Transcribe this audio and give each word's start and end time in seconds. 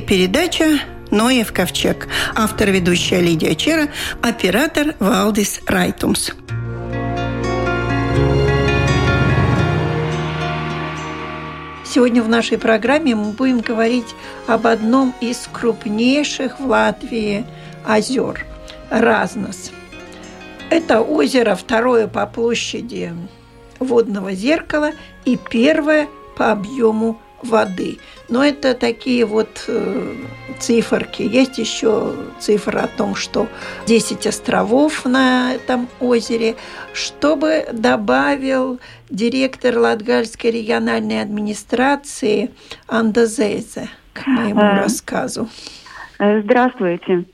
передача 0.00 0.78
«Ноев 1.10 1.52
ковчег». 1.52 2.08
Автор 2.34 2.70
ведущая 2.70 3.20
Лидия 3.20 3.54
Чера, 3.54 3.88
оператор 4.22 4.94
Валдис 4.98 5.60
Райтумс. 5.66 6.30
Сегодня 11.84 12.22
в 12.22 12.28
нашей 12.28 12.56
программе 12.56 13.14
мы 13.14 13.32
будем 13.32 13.60
говорить 13.60 14.14
об 14.46 14.66
одном 14.66 15.14
из 15.20 15.46
крупнейших 15.52 16.58
в 16.58 16.66
Латвии 16.66 17.44
озер– 17.84 18.46
Разнос. 18.90 19.72
Это 20.70 21.00
озеро 21.00 21.54
второе 21.54 22.06
по 22.08 22.26
площади 22.26 23.12
водного 23.78 24.32
зеркала 24.32 24.92
и 25.24 25.36
первое 25.36 26.08
по 26.36 26.52
объему 26.52 27.20
воды. 27.42 27.98
Но 28.32 28.42
это 28.42 28.72
такие 28.72 29.26
вот 29.26 29.66
э, 29.68 30.14
циферки. 30.58 31.20
Есть 31.20 31.58
еще 31.58 32.14
цифра 32.38 32.84
о 32.84 32.86
том, 32.86 33.14
что 33.14 33.46
10 33.86 34.26
островов 34.26 35.04
на 35.04 35.52
этом 35.52 35.86
озере, 36.00 36.54
чтобы 36.94 37.66
добавил 37.70 38.80
директор 39.10 39.76
Латгальской 39.76 40.50
региональной 40.50 41.20
администрации 41.20 42.52
Андазезе 42.88 43.90
к 44.14 44.26
моему 44.26 44.62
а, 44.62 44.78
рассказу. 44.78 45.50
Здравствуйте. 46.18 47.26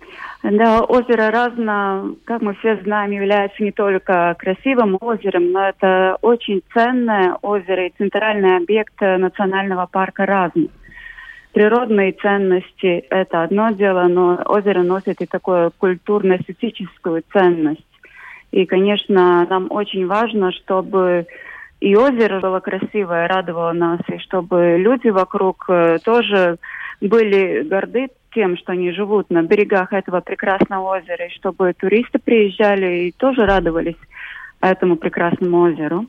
Да, 0.43 0.83
озеро 0.83 1.31
Разно, 1.31 2.17
как 2.25 2.43
мы 2.43 2.55
все 2.55 2.77
знаем, 2.83 3.13
является 3.13 3.63
не 3.63 3.71
только 3.71 4.35
красивым 4.37 4.99
озером, 5.01 5.53
но 5.53 5.69
это 5.69 6.17
очень 6.23 6.61
ценное 6.75 7.37
озеро 7.41 7.87
и 7.87 7.93
центральный 7.97 8.57
объект 8.57 9.01
национального 9.01 9.87
парка 9.87 10.27
Разно. 10.27 10.67
Природные 11.59 12.13
ценности– 12.13 13.05
это 13.11 13.43
одно 13.43 13.71
дело, 13.71 14.07
но 14.07 14.41
озеро 14.45 14.85
носит 14.85 15.21
и 15.21 15.27
такую 15.27 15.73
культурно-эстетическую 15.77 17.25
ценность. 17.33 17.83
И, 18.53 18.65
конечно, 18.65 19.45
нам 19.51 19.67
очень 19.69 20.07
важно, 20.07 20.53
чтобы 20.53 21.27
и 21.81 21.97
озеро 21.97 22.39
было 22.39 22.61
красивое, 22.61 23.27
радовало 23.27 23.73
нас, 23.73 23.99
и 24.07 24.19
чтобы 24.19 24.77
люди 24.79 25.09
вокруг 25.09 25.65
э, 25.69 25.99
тоже 26.05 26.59
были 27.01 27.65
горды 27.69 28.07
тем, 28.33 28.57
что 28.57 28.71
они 28.71 28.93
живут 28.93 29.29
на 29.29 29.43
берегах 29.43 29.93
этого 29.93 30.21
прекрасного 30.21 30.99
озера, 30.99 31.27
и 31.27 31.35
чтобы 31.35 31.73
туристы 31.73 32.21
приезжали 32.21 33.09
и 33.09 33.11
тоже 33.11 33.45
радовались 33.45 33.99
этому 34.61 34.95
прекрасному 34.95 35.63
озеру. 35.63 36.07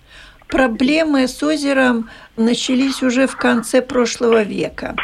Проблемы 0.49 1.27
с 1.27 1.43
озером 1.43 2.09
начались 2.35 3.03
уже 3.03 3.27
в 3.27 3.37
конце 3.37 3.83
прошлого 3.83 4.41
века. 4.41 4.95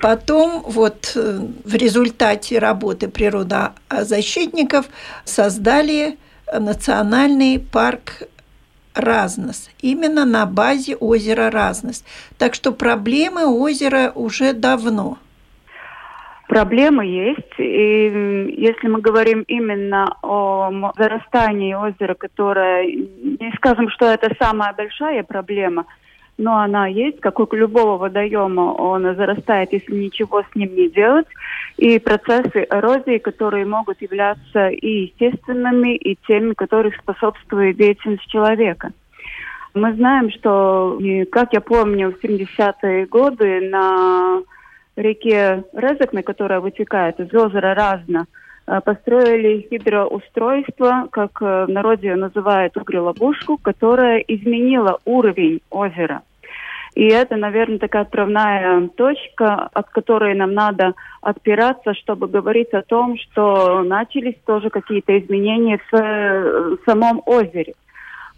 Потом 0.00 0.62
вот 0.66 1.12
э, 1.14 1.40
в 1.64 1.74
результате 1.74 2.58
работы 2.58 3.08
природозащитников 3.08 4.86
создали 5.24 6.18
национальный 6.52 7.58
парк 7.58 8.24
Разнос, 8.94 9.70
именно 9.80 10.26
на 10.26 10.44
базе 10.44 10.94
озера 10.96 11.50
Разнос. 11.50 12.04
Так 12.36 12.54
что 12.54 12.72
проблемы 12.72 13.46
озера 13.46 14.12
уже 14.14 14.52
давно– 14.52 15.18
Проблемы 16.48 17.06
есть, 17.06 17.54
и 17.58 18.54
если 18.58 18.88
мы 18.88 19.00
говорим 19.00 19.42
именно 19.48 20.16
о 20.22 20.92
зарастании 20.98 21.72
озера, 21.72 22.14
которое, 22.14 22.84
не 22.84 23.52
скажем, 23.56 23.88
что 23.88 24.06
это 24.06 24.34
самая 24.38 24.74
большая 24.74 25.22
проблема, 25.22 25.86
но 26.38 26.58
она 26.58 26.86
есть, 26.88 27.20
как 27.20 27.38
у 27.40 27.56
любого 27.56 27.96
водоема, 27.96 28.72
он 28.72 29.02
зарастает, 29.14 29.72
если 29.72 29.94
ничего 29.94 30.42
с 30.42 30.54
ним 30.54 30.74
не 30.74 30.88
делать, 30.90 31.26
и 31.76 31.98
процессы 31.98 32.66
эрозии, 32.70 33.18
которые 33.18 33.64
могут 33.64 34.02
являться 34.02 34.68
и 34.68 35.04
естественными, 35.06 35.94
и 35.96 36.18
теми, 36.26 36.54
которые 36.54 36.92
способствуют 36.98 37.76
деятельности 37.76 38.28
человека. 38.28 38.90
Мы 39.74 39.92
знаем, 39.94 40.30
что, 40.30 40.98
как 41.30 41.52
я 41.52 41.60
помню, 41.60 42.12
в 42.12 42.22
70-е 42.22 43.06
годы 43.06 43.68
на 43.70 44.42
реке 44.96 45.64
Резекне, 45.72 46.22
которая 46.22 46.60
вытекает 46.60 47.18
из 47.20 47.32
озера 47.34 47.74
Разно, 47.74 48.26
э, 48.66 48.80
построили 48.80 49.66
гидроустройство, 49.70 51.08
как 51.10 51.40
э, 51.40 51.66
в 51.66 51.70
народе 51.70 52.14
называют 52.14 52.76
угрелобушку, 52.76 53.58
которая 53.58 54.18
изменила 54.18 54.98
уровень 55.04 55.60
озера. 55.70 56.22
И 56.94 57.06
это, 57.06 57.36
наверное, 57.36 57.78
такая 57.78 58.02
отправная 58.02 58.88
точка, 58.88 59.70
от 59.72 59.88
которой 59.88 60.34
нам 60.34 60.52
надо 60.52 60.92
отпираться, 61.22 61.94
чтобы 61.94 62.28
говорить 62.28 62.74
о 62.74 62.82
том, 62.82 63.16
что 63.16 63.82
начались 63.82 64.36
тоже 64.44 64.68
какие-то 64.68 65.18
изменения 65.18 65.78
в 65.90 65.96
э, 65.96 66.76
самом 66.84 67.22
озере. 67.24 67.72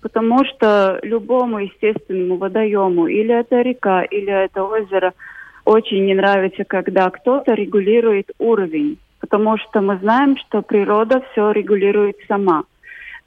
Потому 0.03 0.44
что 0.44 1.00
любому 1.03 1.59
естественному 1.60 2.36
водоему, 2.36 3.06
или 3.06 3.34
это 3.34 3.62
река, 3.62 4.03
или 4.03 4.31
это 4.31 4.62
озеро– 4.62 5.12
очень 5.64 6.04
не 6.04 6.14
нравится, 6.14 6.64
когда 6.64 7.10
кто-то 7.10 7.54
регулирует 7.54 8.30
уровень, 8.38 8.98
потому 9.20 9.56
что 9.58 9.80
мы 9.80 9.98
знаем, 9.98 10.36
что 10.36 10.62
природа 10.62 11.22
все 11.32 11.52
регулирует 11.52 12.16
сама. 12.28 12.64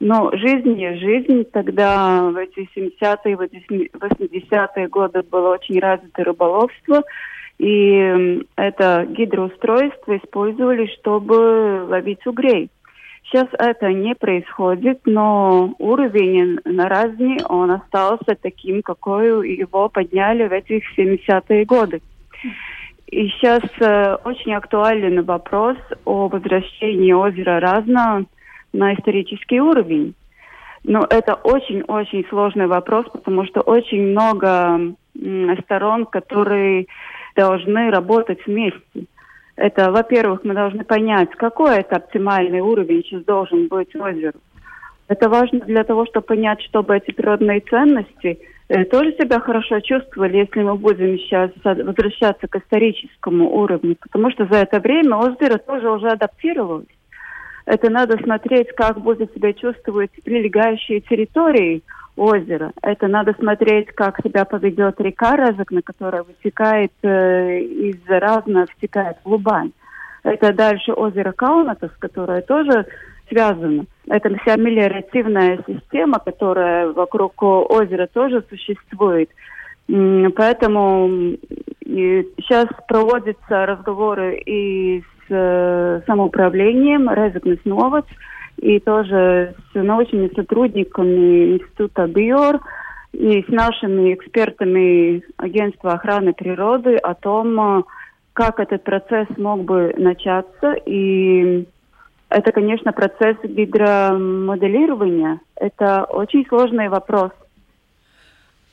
Но 0.00 0.30
жизнь 0.32 0.80
есть 0.80 1.00
жизнь. 1.00 1.44
Тогда 1.52 2.30
в 2.30 2.36
эти 2.36 2.68
70-е, 2.76 3.34
80-е 3.34 4.88
годы 4.88 5.22
было 5.28 5.54
очень 5.54 5.80
развито 5.80 6.22
рыболовство. 6.22 7.02
И 7.58 8.44
это 8.54 9.06
гидроустройство 9.10 10.16
использовали, 10.16 10.86
чтобы 10.98 11.84
ловить 11.88 12.24
угрей. 12.26 12.70
Сейчас 13.24 13.48
это 13.58 13.92
не 13.92 14.14
происходит, 14.14 15.00
но 15.04 15.74
уровень 15.78 16.60
на 16.64 16.88
разни, 16.88 17.38
он 17.46 17.72
остался 17.72 18.36
таким, 18.40 18.80
какой 18.82 19.50
его 19.50 19.88
подняли 19.88 20.46
в 20.46 20.52
этих 20.52 20.82
70-е 20.96 21.64
годы. 21.64 22.00
И 23.10 23.28
сейчас 23.28 23.62
э, 23.80 24.16
очень 24.24 24.52
актуален 24.52 25.24
вопрос 25.24 25.76
о 26.04 26.28
возвращении 26.28 27.12
озера 27.12 27.58
Разно 27.58 28.26
на 28.72 28.94
исторический 28.94 29.60
уровень. 29.60 30.14
Но 30.84 31.06
это 31.08 31.34
очень-очень 31.34 32.26
сложный 32.28 32.66
вопрос, 32.66 33.06
потому 33.10 33.44
что 33.46 33.60
очень 33.60 34.10
много 34.10 34.94
сторон, 35.64 36.06
которые 36.06 36.86
должны 37.34 37.90
работать 37.90 38.46
вместе. 38.46 39.06
Это, 39.56 39.90
во-первых, 39.90 40.44
мы 40.44 40.54
должны 40.54 40.84
понять, 40.84 41.30
какой 41.30 41.78
это 41.78 41.96
оптимальный 41.96 42.60
уровень 42.60 43.02
сейчас 43.02 43.24
должен 43.24 43.66
быть 43.68 43.94
озеру. 43.96 44.38
Это 45.08 45.28
важно 45.28 45.60
для 45.60 45.84
того, 45.84 46.06
чтобы 46.06 46.26
понять, 46.26 46.60
чтобы 46.62 46.96
эти 46.96 47.10
природные 47.10 47.60
ценности– 47.60 48.38
Э, 48.68 48.84
тоже 48.84 49.12
себя 49.12 49.40
хорошо 49.40 49.80
чувствовали, 49.80 50.38
если 50.38 50.62
мы 50.62 50.74
будем 50.74 51.18
сейчас 51.18 51.50
возвращаться 51.64 52.46
к 52.48 52.56
историческому 52.56 53.50
уровню, 53.50 53.96
потому 53.98 54.30
что 54.30 54.44
за 54.44 54.58
это 54.58 54.78
время 54.80 55.16
озеро 55.16 55.56
тоже 55.56 55.90
уже 55.90 56.08
адаптировалось. 56.08 56.86
Это 57.64 57.90
надо 57.90 58.18
смотреть, 58.22 58.68
как 58.74 59.00
будет 59.00 59.32
себя 59.32 59.54
чувствовать 59.54 60.10
прилегающие 60.22 61.00
территории 61.00 61.82
озера. 62.16 62.72
Это 62.82 63.08
надо 63.08 63.34
смотреть, 63.38 63.88
как 63.92 64.20
себя 64.22 64.44
поведет 64.44 65.00
река 65.00 65.36
Разокна, 65.36 65.80
которая 65.80 66.24
вытекает 66.24 66.92
э, 67.02 67.60
из 67.60 67.96
Разна, 68.06 68.66
втекает 68.66 69.16
в 69.24 69.30
Лубань. 69.30 69.72
Это 70.24 70.52
дальше 70.52 70.92
озеро 70.92 71.32
Каунатас, 71.32 71.92
которое 71.98 72.42
тоже 72.42 72.86
связано. 73.28 73.86
Это 74.08 74.34
вся 74.38 74.56
мелиоративная 74.56 75.58
система, 75.66 76.18
которая 76.18 76.92
вокруг 76.92 77.42
озера 77.42 78.06
тоже 78.06 78.42
существует. 78.48 79.30
Поэтому 79.86 81.36
сейчас 81.84 82.66
проводятся 82.86 83.66
разговоры 83.66 84.38
и 84.44 85.00
с 85.00 85.30
э, 85.30 86.00
самоуправлением 86.06 87.10
Резекнес 87.10 87.58
Новац, 87.64 88.06
и 88.58 88.80
тоже 88.80 89.54
с 89.72 89.74
научными 89.74 90.30
сотрудниками 90.34 91.54
Института 91.54 92.06
БИОР, 92.06 92.60
и 93.12 93.42
с 93.42 93.48
нашими 93.48 94.14
экспертами 94.14 95.22
Агентства 95.36 95.92
охраны 95.92 96.32
природы 96.32 96.96
о 96.96 97.14
том, 97.14 97.84
как 98.32 98.60
этот 98.60 98.84
процесс 98.84 99.28
мог 99.36 99.64
бы 99.64 99.94
начаться 99.96 100.74
и 100.86 101.66
это, 102.28 102.52
конечно, 102.52 102.92
процесс 102.92 103.36
гидромоделирования. 103.42 105.40
Это 105.56 106.04
очень 106.04 106.46
сложный 106.46 106.88
вопрос. 106.88 107.30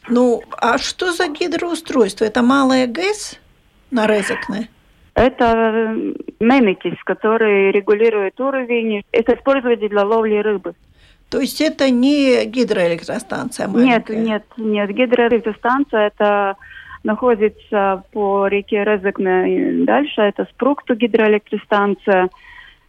Ну, 0.10 0.44
а 0.58 0.78
что 0.78 1.12
за 1.12 1.28
гидроустройство? 1.28 2.26
Это 2.26 2.42
малая 2.42 2.88
ГЭС 2.88 3.40
на 3.92 4.08
Резекне? 4.08 4.70
Это 5.16 5.96
мемикис, 6.40 7.02
который 7.06 7.72
регулирует 7.72 8.40
уровень. 8.40 9.04
Это 9.12 9.36
используется 9.36 9.88
для 9.88 10.04
ловли 10.04 10.38
рыбы. 10.38 10.74
То 11.30 11.40
есть 11.40 11.62
это 11.62 11.90
не 11.90 12.46
гидроэлектростанция 12.46 13.68
маленькая? 13.68 14.18
Нет, 14.18 14.44
нет, 14.58 14.58
нет. 14.58 14.90
Гидроэлектростанция– 14.92 16.08
это 16.16 16.56
находится 17.04 18.04
по 18.12 18.48
реке 18.48 18.84
Резекне 18.84 19.86
дальше. 19.86 20.22
Это 20.22 20.46
Спрукту 20.52 20.96
гидроэлектростанция. 20.96 22.30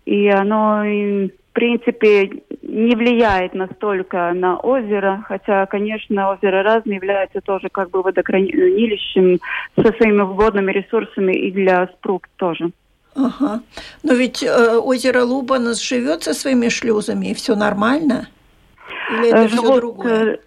И 0.07 0.29
оно, 0.29 0.83
в 0.83 1.53
принципе, 1.53 2.31
не 2.63 2.95
влияет 2.95 3.55
настолько 3.55 4.33
на 4.33 4.57
озеро, 4.57 5.25
хотя, 5.29 5.67
конечно, 5.67 6.31
озеро 6.31 6.63
разное 6.63 6.97
является 6.97 7.41
тоже 7.41 7.69
как 7.71 7.91
бы 7.91 8.03
водохранилищем 8.03 9.39
со 9.75 9.93
своими 9.95 10.23
водными 10.23 10.73
ресурсами 10.73 11.33
и 11.33 11.51
для 11.51 11.89
Спрукт 11.89 12.31
тоже. 12.37 12.71
Ага. 13.17 13.61
Но 14.03 14.15
ведь 14.15 14.43
э, 14.43 14.77
озеро 14.77 15.23
Лубанас 15.23 15.83
живет 15.83 16.23
со 16.23 16.35
своими 16.35 16.69
шлюзами, 16.69 17.29
и 17.29 17.35
все 17.35 17.55
нормально? 17.55 18.29
Или 19.11 19.29
это 19.29 19.49
Живут, 19.49 19.65
все 19.65 19.77
другое? 19.77 20.35
Э, 20.35 20.39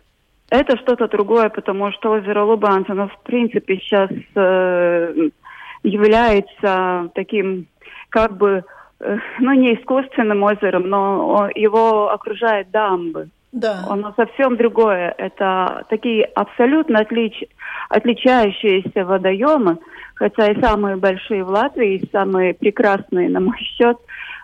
это 0.52 0.78
что-то 0.78 1.08
другое, 1.08 1.50
потому 1.50 1.92
что 1.92 2.12
озеро 2.12 2.44
Лубанс, 2.44 2.90
оно 2.90 3.08
в 3.08 3.20
принципе 3.24 3.78
сейчас 3.78 4.10
э, 4.36 5.30
является 5.84 7.10
таким 7.16 7.68
как 8.10 8.38
бы, 8.38 8.50
э, 8.50 8.64
ну 9.00 9.54
не 9.54 9.76
искусственным 9.76 10.44
озером, 10.44 10.90
но 10.90 11.50
его 11.56 12.12
окружает 12.12 12.72
дамбы. 12.72 13.30
Да. 13.52 13.86
Оно 13.90 14.14
совсем 14.16 14.58
другое. 14.58 15.14
Это 15.18 15.86
такие 15.90 16.26
абсолютно 16.26 17.00
отлич... 17.00 17.44
отличающиеся 17.90 19.06
водоемы, 19.06 19.80
хотя 20.16 20.52
и 20.52 20.62
самые 20.62 20.98
большие 20.98 21.44
в 21.44 21.50
Латвии, 21.50 21.96
и 21.96 22.10
самые 22.12 22.54
прекрасные, 22.54 23.30
на 23.30 23.40
мой 23.40 23.58
счет, 23.78 23.98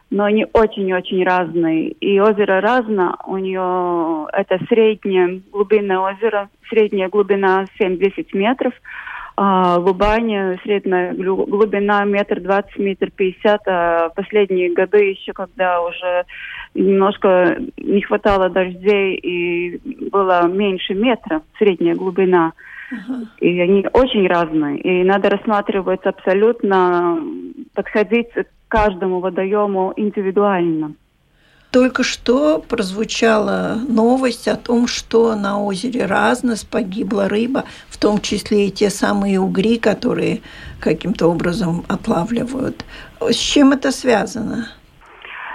но 0.09 0.23
они 0.23 0.47
очень-очень 0.53 1.23
разные. 1.23 1.89
И 1.89 2.19
озеро 2.19 2.61
разно, 2.61 3.17
у 3.27 3.37
нее 3.37 4.27
это 4.33 4.59
среднее 4.67 5.41
глубинное 5.51 5.99
озеро, 5.99 6.49
средняя 6.69 7.09
глубина 7.09 7.65
7-10 7.79 8.27
метров, 8.33 8.73
а 9.37 9.79
в 9.79 9.87
Убане 9.87 10.59
средняя 10.63 11.13
глубина 11.13 12.05
метр 12.05 12.39
двадцать, 12.39 12.77
метр 12.77 13.11
пятьдесят. 13.11 13.61
А 13.67 14.09
последние 14.09 14.73
годы 14.73 15.09
еще, 15.09 15.33
когда 15.33 15.81
уже 15.81 16.25
немножко 16.73 17.57
не 17.77 18.01
хватало 18.01 18.49
дождей 18.49 19.15
и 19.15 20.09
было 20.09 20.47
меньше 20.47 20.93
метра 20.93 21.41
средняя 21.57 21.95
глубина, 21.95 22.53
Uh-huh. 22.91 23.25
И 23.39 23.59
они 23.59 23.83
очень 23.93 24.27
разные. 24.27 24.77
И 24.77 25.03
надо 25.03 25.31
рассматривать 25.31 26.05
абсолютно, 26.05 27.19
подходить 27.73 28.29
к 28.31 28.45
каждому 28.67 29.21
водоему 29.21 29.91
индивидуально. 29.95 30.93
Только 31.75 32.03
что 32.03 32.59
прозвучала 32.59 33.77
новость 33.89 34.47
о 34.47 34.55
том, 34.55 34.87
что 34.87 35.35
на 35.35 35.61
озере 35.61 36.05
Разнос 36.05 36.63
погибла 36.63 37.27
рыба, 37.27 37.65
в 37.89 37.97
том 37.97 38.21
числе 38.21 38.67
и 38.67 38.71
те 38.71 38.89
самые 38.89 39.41
угри, 39.41 39.77
которые 39.77 40.39
каким-то 40.79 41.27
образом 41.27 41.83
отлавливают. 41.89 42.85
С 43.19 43.35
чем 43.35 43.73
это 43.73 43.91
связано? 43.91 44.69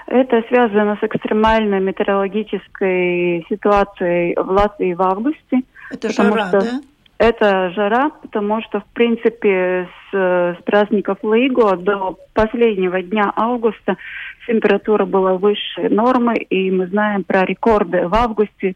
Это 0.09 0.43
связано 0.49 0.99
с 1.01 1.03
экстремальной 1.03 1.81
метеорологической 1.81 3.47
ситуацией 3.49 4.35
в 4.37 4.51
Латвии 4.51 4.93
в 4.93 5.01
августе. 5.01 5.63
Это 5.91 6.13
жара, 6.13 6.49
что... 6.49 6.61
да? 6.61 6.81
Это 7.21 7.71
жара, 7.73 8.09
потому 8.23 8.63
что, 8.63 8.81
в 8.81 8.87
принципе, 8.95 9.87
с, 10.11 10.15
с 10.15 10.57
праздников 10.65 11.19
Лейго 11.23 11.77
до 11.77 12.17
последнего 12.33 13.03
дня 13.03 13.31
августа 13.37 13.99
температура 14.47 15.05
была 15.05 15.35
выше 15.35 15.91
нормы, 15.91 16.37
и 16.37 16.71
мы 16.71 16.87
знаем 16.87 17.25
про 17.25 17.45
рекорды 17.45 18.09
в 18.09 18.15
августе, 18.15 18.75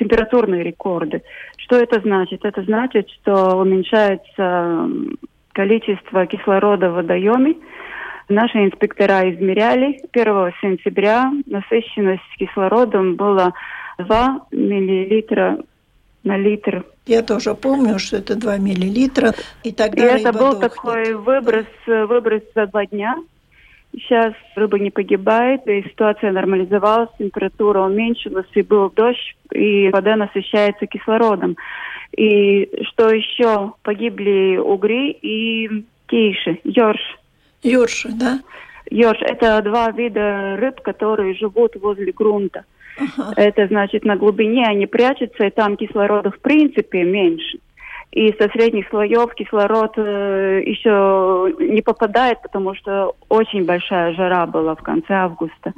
температурные 0.00 0.64
рекорды. 0.64 1.22
Что 1.58 1.76
это 1.76 2.00
значит? 2.00 2.44
Это 2.44 2.60
значит, 2.64 3.08
что 3.20 3.56
уменьшается 3.56 4.90
количество 5.52 6.26
кислорода 6.26 6.90
в 6.90 6.94
водоеме. 6.94 7.54
Наши 8.28 8.64
инспектора 8.64 9.30
измеряли 9.32 10.00
1 10.10 10.52
сентября 10.60 11.30
насыщенность 11.46 12.36
кислородом 12.36 13.14
была 13.14 13.52
2 13.98 14.40
миллилитра 14.50 15.60
на 16.26 16.36
литр. 16.36 16.84
Я 17.06 17.22
тоже 17.22 17.54
помню, 17.54 17.98
что 17.98 18.16
это 18.18 18.34
2 18.34 18.58
миллилитра. 18.58 19.32
И 19.62 19.72
тогда 19.72 20.16
и 20.16 20.20
это 20.20 20.32
был 20.32 20.58
дохнет. 20.58 20.60
такой 20.60 21.14
выброс, 21.14 21.66
выброс 21.86 22.42
за 22.54 22.66
два 22.66 22.84
дня. 22.86 23.16
Сейчас 23.92 24.34
рыба 24.56 24.78
не 24.78 24.90
погибает, 24.90 25.66
и 25.66 25.82
ситуация 25.84 26.32
нормализовалась, 26.32 27.08
температура 27.18 27.80
уменьшилась, 27.80 28.50
и 28.54 28.60
был 28.60 28.90
дождь, 28.90 29.36
и 29.52 29.88
вода 29.88 30.16
насыщается 30.16 30.86
кислородом. 30.86 31.56
И 32.14 32.68
что 32.88 33.08
еще? 33.08 33.72
Погибли 33.82 34.58
угри 34.58 35.12
и 35.12 35.84
кейши, 36.06 36.60
ёрш. 36.64 37.00
Ёрши, 37.62 38.10
да? 38.12 38.40
Ёрш– 38.90 39.20
это 39.20 39.60
два 39.62 39.90
вида 39.90 40.56
рыб, 40.56 40.80
которые 40.80 41.34
живут 41.34 41.76
возле 41.76 42.12
грунта. 42.12 42.64
Ага. 42.98 43.32
Это 43.36 43.66
значит, 43.66 44.04
на 44.04 44.16
глубине 44.16 44.64
они 44.66 44.86
прячутся, 44.86 45.44
и 45.44 45.50
там 45.50 45.76
кислорода 45.76 46.30
в 46.30 46.38
принципе 46.40 47.04
меньше. 47.04 47.58
И 48.12 48.32
со 48.40 48.48
средних 48.48 48.88
слоев 48.88 49.34
кислород 49.34 49.92
э, 49.96 50.62
еще 50.64 51.54
не 51.58 51.82
попадает, 51.82 52.40
потому 52.40 52.74
что 52.74 53.14
очень 53.28 53.66
большая 53.66 54.14
жара 54.14 54.46
была 54.46 54.74
в 54.74 54.82
конце 54.82 55.12
августа. 55.12 55.74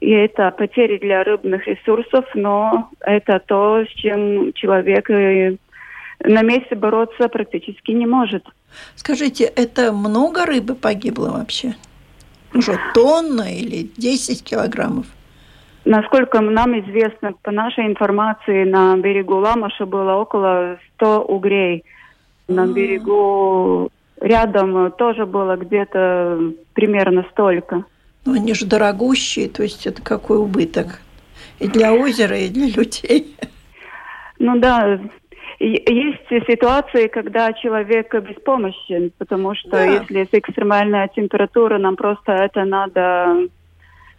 И 0.00 0.10
это 0.10 0.50
потери 0.52 0.96
для 0.98 1.22
рыбных 1.22 1.66
ресурсов, 1.66 2.24
но 2.34 2.88
это 3.00 3.42
то, 3.44 3.84
с 3.84 3.88
чем 3.88 4.54
человек 4.54 5.10
э, 5.10 5.56
на 6.20 6.42
месте 6.42 6.76
бороться 6.76 7.28
практически 7.28 7.90
не 7.90 8.06
может. 8.06 8.46
Скажите, 8.94 9.44
это 9.44 9.92
много 9.92 10.46
рыбы 10.46 10.76
погибло 10.76 11.30
вообще? 11.30 11.74
Уже 12.58 12.78
тонна 12.94 13.52
или 13.52 13.90
10 13.96 14.42
килограммов? 14.42 15.06
Насколько 15.84 16.40
нам 16.40 16.78
известно, 16.80 17.32
по 17.42 17.52
нашей 17.52 17.86
информации, 17.86 18.64
на 18.64 18.96
берегу 18.96 19.36
Ламаша 19.36 19.86
было 19.86 20.14
около 20.14 20.78
100 20.96 21.22
угрей. 21.22 21.84
На 22.48 22.64
а. 22.64 22.66
берегу 22.66 23.90
рядом 24.20 24.90
тоже 24.92 25.26
было 25.26 25.56
где-то 25.56 26.52
примерно 26.74 27.24
столько. 27.30 27.84
Но 28.24 28.32
они 28.32 28.54
же 28.54 28.66
дорогущие, 28.66 29.48
то 29.48 29.62
есть 29.62 29.86
это 29.86 30.02
какой 30.02 30.38
убыток 30.38 31.00
и 31.58 31.68
для 31.68 31.92
озера, 31.92 32.36
и 32.38 32.48
для 32.48 32.66
людей. 32.66 33.36
Ну 34.38 34.58
да, 34.58 34.98
есть 35.58 36.46
ситуации, 36.46 37.08
когда 37.08 37.52
человек 37.52 38.14
беспомощен, 38.14 39.12
потому 39.18 39.54
что 39.54 39.70
да. 39.70 39.84
если 39.84 40.28
экстремальная 40.32 41.08
температура, 41.08 41.78
нам 41.78 41.96
просто 41.96 42.32
это 42.32 42.64
надо 42.64 43.48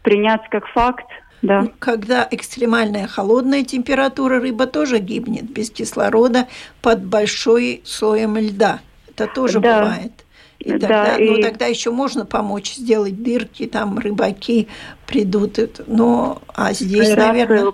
принять 0.01 0.47
как 0.49 0.67
факт, 0.67 1.05
да. 1.41 1.67
Когда 1.79 2.27
экстремальная 2.31 3.07
холодная 3.07 3.63
температура, 3.63 4.39
рыба 4.39 4.65
тоже 4.65 4.97
гибнет 4.97 5.43
без 5.43 5.69
кислорода 5.69 6.47
под 6.81 7.05
большой 7.05 7.81
слоем 7.85 8.37
льда. 8.37 8.79
Это 9.07 9.27
тоже 9.27 9.59
да. 9.59 9.81
бывает. 9.81 10.11
И 10.59 10.71
тогда, 10.71 11.05
да, 11.05 11.15
и... 11.17 11.29
Ну, 11.29 11.41
тогда 11.41 11.67
еще 11.67 11.91
можно 11.91 12.25
помочь 12.25 12.73
сделать 12.73 13.21
дырки, 13.21 13.67
там 13.67 13.99
рыбаки 13.99 14.67
придут. 15.05 15.59
Но, 15.85 16.41
а 16.55 16.73
здесь, 16.73 17.11
Аэрацию, 17.11 17.27
наверное... 17.27 17.73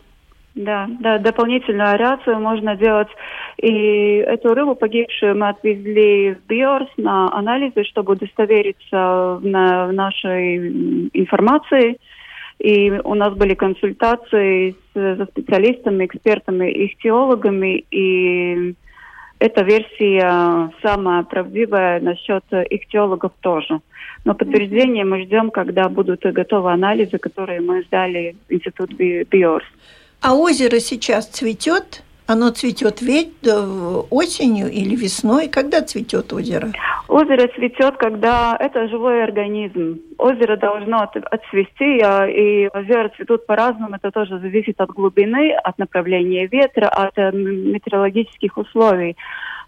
Да, 0.55 0.87
да, 0.99 1.17
дополнительную 1.17 1.93
аэрацию 1.93 2.39
можно 2.39 2.75
делать. 2.75 3.07
И 3.57 4.17
эту 4.17 4.53
рыбу 4.53 4.75
погибшую 4.75 5.37
мы 5.37 5.49
отвезли 5.49 6.33
в 6.33 6.47
Биорс 6.47 6.89
на 6.97 7.31
анализы, 7.33 7.83
чтобы 7.83 8.13
удостовериться 8.13 9.39
в, 9.39 9.41
на, 9.43 9.91
нашей 9.91 11.09
информации. 11.13 11.97
И 12.59 12.91
у 13.03 13.13
нас 13.15 13.33
были 13.33 13.53
консультации 13.53 14.75
с, 14.93 15.17
со 15.17 15.25
специалистами, 15.25 16.05
экспертами, 16.05 16.85
ихтиологами, 16.85 17.85
и 17.91 18.75
эта 19.39 19.63
версия 19.63 20.71
самая 20.81 21.23
правдивая 21.23 21.99
насчет 21.99 22.43
ихтиологов 22.51 23.33
тоже. 23.41 23.81
Но 24.23 24.35
подтверждение 24.35 25.03
мы 25.03 25.23
ждем, 25.23 25.51
когда 25.51 25.89
будут 25.89 26.21
готовы 26.21 26.71
анализы, 26.71 27.17
которые 27.17 27.59
мы 27.59 27.83
сдали 27.83 28.35
в 28.47 28.53
Институт 28.53 28.93
Биорс. 28.93 29.65
А 30.21 30.33
озеро 30.35 30.79
сейчас 30.79 31.27
цветет? 31.27 32.03
Оно 32.25 32.51
цветет 32.51 33.01
ведь 33.01 33.47
осенью 34.09 34.71
или 34.71 34.95
весной? 34.95 35.49
Когда 35.49 35.81
цветет 35.81 36.31
озеро? 36.31 36.69
Озеро 37.09 37.47
цветет, 37.55 37.97
когда 37.97 38.55
это 38.59 38.87
живой 38.87 39.23
организм. 39.23 39.99
Озеро 40.17 40.55
должно 40.55 41.01
отцвести, 41.01 41.99
а, 42.01 42.25
и 42.25 42.67
озера 42.67 43.11
цветут 43.17 43.45
по-разному. 43.45 43.95
Это 43.95 44.09
тоже 44.11 44.39
зависит 44.39 44.79
от 44.79 44.89
глубины, 44.89 45.51
от 45.51 45.77
направления 45.77 46.47
ветра, 46.47 46.87
от 46.87 47.17
э, 47.17 47.31
метеорологических 47.31 48.57
условий. 48.57 49.17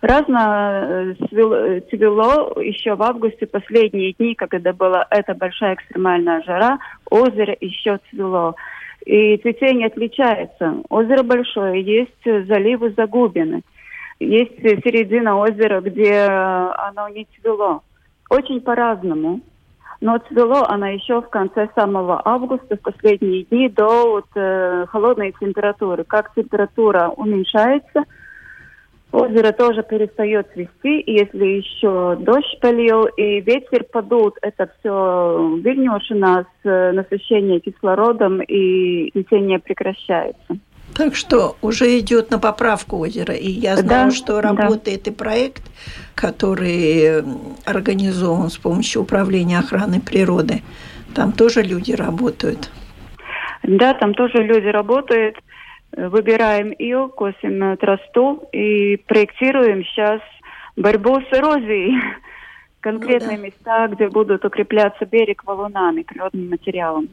Разно 0.02 1.16
э, 1.30 1.82
цвело 1.90 2.60
еще 2.62 2.96
в 2.96 3.04
августе, 3.04 3.48
последние 3.48 4.14
дни, 4.14 4.36
когда 4.36 4.72
была 4.72 5.06
эта 5.10 5.34
большая 5.34 5.76
экстремальная 5.76 6.42
жара, 6.44 6.80
озеро 7.10 7.56
еще 7.60 8.00
цвело. 8.10 8.56
И 9.06 9.38
цветение 9.38 9.88
отличается. 9.88 10.82
Озеро 10.90 11.24
большое, 11.24 11.82
есть 11.82 12.48
заливы 12.48 12.92
загубины. 12.98 13.62
Есть 14.20 14.58
середина 14.62 15.38
озера, 15.38 15.82
где 15.82 16.22
оно 16.22 17.10
не 17.10 17.28
цвело. 17.36 17.84
Очень 18.30 18.62
по-разному. 18.62 19.42
Но 20.02 20.18
цвело 20.28 20.66
она 20.68 20.90
еще 20.90 21.22
в 21.22 21.30
конце 21.30 21.70
самого 21.76 22.22
августа, 22.26 22.76
в 22.76 22.82
последние 22.82 23.44
дни 23.44 23.70
до 23.70 24.12
вот, 24.12 24.26
э, 24.36 24.86
холодной 24.90 25.34
температуры. 25.40 26.04
Как 26.04 26.34
температура 26.34 27.10
уменьшается, 27.16 28.04
озеро 29.16 29.52
тоже 29.52 29.84
перестает 29.84 30.48
цвести. 30.54 31.00
И 31.02 31.14
если 31.14 31.46
еще 31.46 32.18
дождь 32.20 32.60
полил 32.62 33.06
и 33.06 33.42
ветер 33.42 33.84
подут, 33.84 34.38
это 34.42 34.70
все 34.80 35.58
Вильнюшина 35.64 36.46
с 36.62 36.68
э, 36.68 36.92
насыщением 36.92 37.62
кислородом 37.62 38.42
и 38.42 39.12
цветение 39.12 39.60
прекращается. 39.60 40.58
Так 40.96 41.16
что 41.16 41.58
уже 41.62 42.00
идет 42.00 42.32
на 42.32 42.40
поправку 42.40 42.98
озера. 42.98 43.34
И 43.34 43.50
я 43.50 43.76
знаю, 43.76 44.10
да, 44.10 44.16
что 44.16 44.40
работает 44.40 45.04
да. 45.04 45.12
и 45.12 45.14
проект, 45.14 45.64
который 46.16 47.24
организован 47.66 48.50
с 48.50 48.58
помощью 48.58 49.02
управления 49.02 49.60
охраны 49.60 50.00
природы. 50.00 50.62
Там 51.14 51.34
тоже 51.34 51.64
люди 51.64 51.92
работают. 51.92 52.70
Да, 53.64 53.94
там 53.96 54.14
тоже 54.14 54.38
люди 54.38 54.68
работают. 54.68 55.38
Выбираем 55.96 56.74
ее, 56.78 57.10
косим 57.16 57.78
тросту 57.78 58.48
и 58.52 58.98
проектируем 58.98 59.84
сейчас 59.86 60.22
борьбу 60.76 61.22
с 61.22 61.34
эрозией. 61.34 62.02
Конкретные 62.82 63.38
ну, 63.38 63.44
да. 63.44 63.48
места, 63.48 63.88
где 63.88 64.10
будут 64.10 64.46
укрепляться 64.46 65.06
берег 65.06 65.44
валунами, 65.46 66.04
природным 66.04 66.50
материалом. 66.50 67.08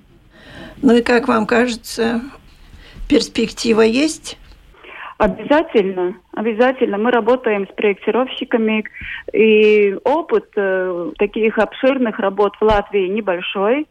Ну 0.83 0.97
и 0.97 1.03
как 1.03 1.29
вам 1.29 1.47
кажется, 1.47 2.21
перспектива 3.09 3.83
есть? 3.83 4.39
Обязательно, 5.19 6.17
обязательно. 6.33 6.99
Мы 6.99 7.13
работаем 7.13 7.69
с 7.69 7.75
проектировщиками, 7.75 8.85
и 9.33 9.97
опыт 10.03 10.47
э, 10.57 11.13
таких 11.17 11.59
обширных 11.59 12.19
работ 12.19 12.57
в 12.61 12.65
Латвии 12.65 13.07
небольшой, 13.07 13.87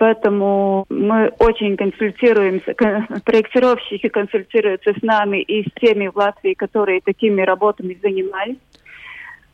поэтому 0.00 0.86
мы 0.88 1.28
очень 1.38 1.76
консультируемся, 1.76 2.74
проектировщики 3.24 4.08
консультируются 4.08 4.94
с 4.98 5.02
нами 5.02 5.42
и 5.42 5.62
с 5.68 5.72
теми 5.78 6.08
в 6.08 6.16
Латвии, 6.16 6.54
которые 6.54 7.02
такими 7.02 7.42
работами 7.42 7.98
занимались. 8.02 8.56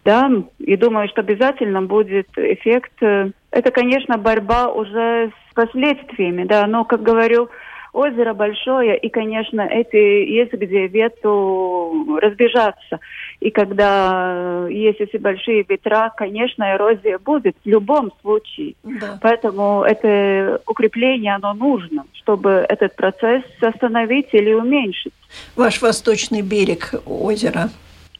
Да, 0.04 0.30
и 0.60 0.76
думаю, 0.76 1.08
что 1.08 1.22
обязательно 1.22 1.82
будет 1.82 2.28
эффект. 2.36 2.92
Это, 3.02 3.70
конечно, 3.72 4.18
борьба 4.18 4.72
уже 4.72 5.32
с 5.50 5.54
последствиями, 5.54 6.44
да, 6.44 6.64
но, 6.68 6.84
как 6.84 7.02
говорю, 7.02 7.48
озеро 7.92 8.32
большое, 8.32 8.96
и, 8.98 9.08
конечно, 9.08 9.62
эти 9.62 9.96
есть 9.96 10.52
где 10.52 10.86
ветру 10.86 12.18
разбежаться. 12.20 13.00
И 13.40 13.50
когда 13.50 14.66
есть 14.68 15.00
эти 15.00 15.16
большие 15.16 15.64
ветра, 15.68 16.12
конечно, 16.16 16.64
эрозия 16.72 17.18
будет 17.18 17.56
в 17.64 17.68
любом 17.68 18.12
случае. 18.22 18.74
Да. 18.82 19.18
Поэтому 19.22 19.82
это 19.82 20.60
укрепление, 20.66 21.34
оно 21.34 21.52
нужно, 21.54 22.04
чтобы 22.14 22.64
этот 22.68 22.96
процесс 22.96 23.42
остановить 23.60 24.28
или 24.32 24.52
уменьшить. 24.52 25.12
Ваш 25.54 25.82
восточный 25.82 26.42
берег 26.42 26.94
озера. 27.04 27.70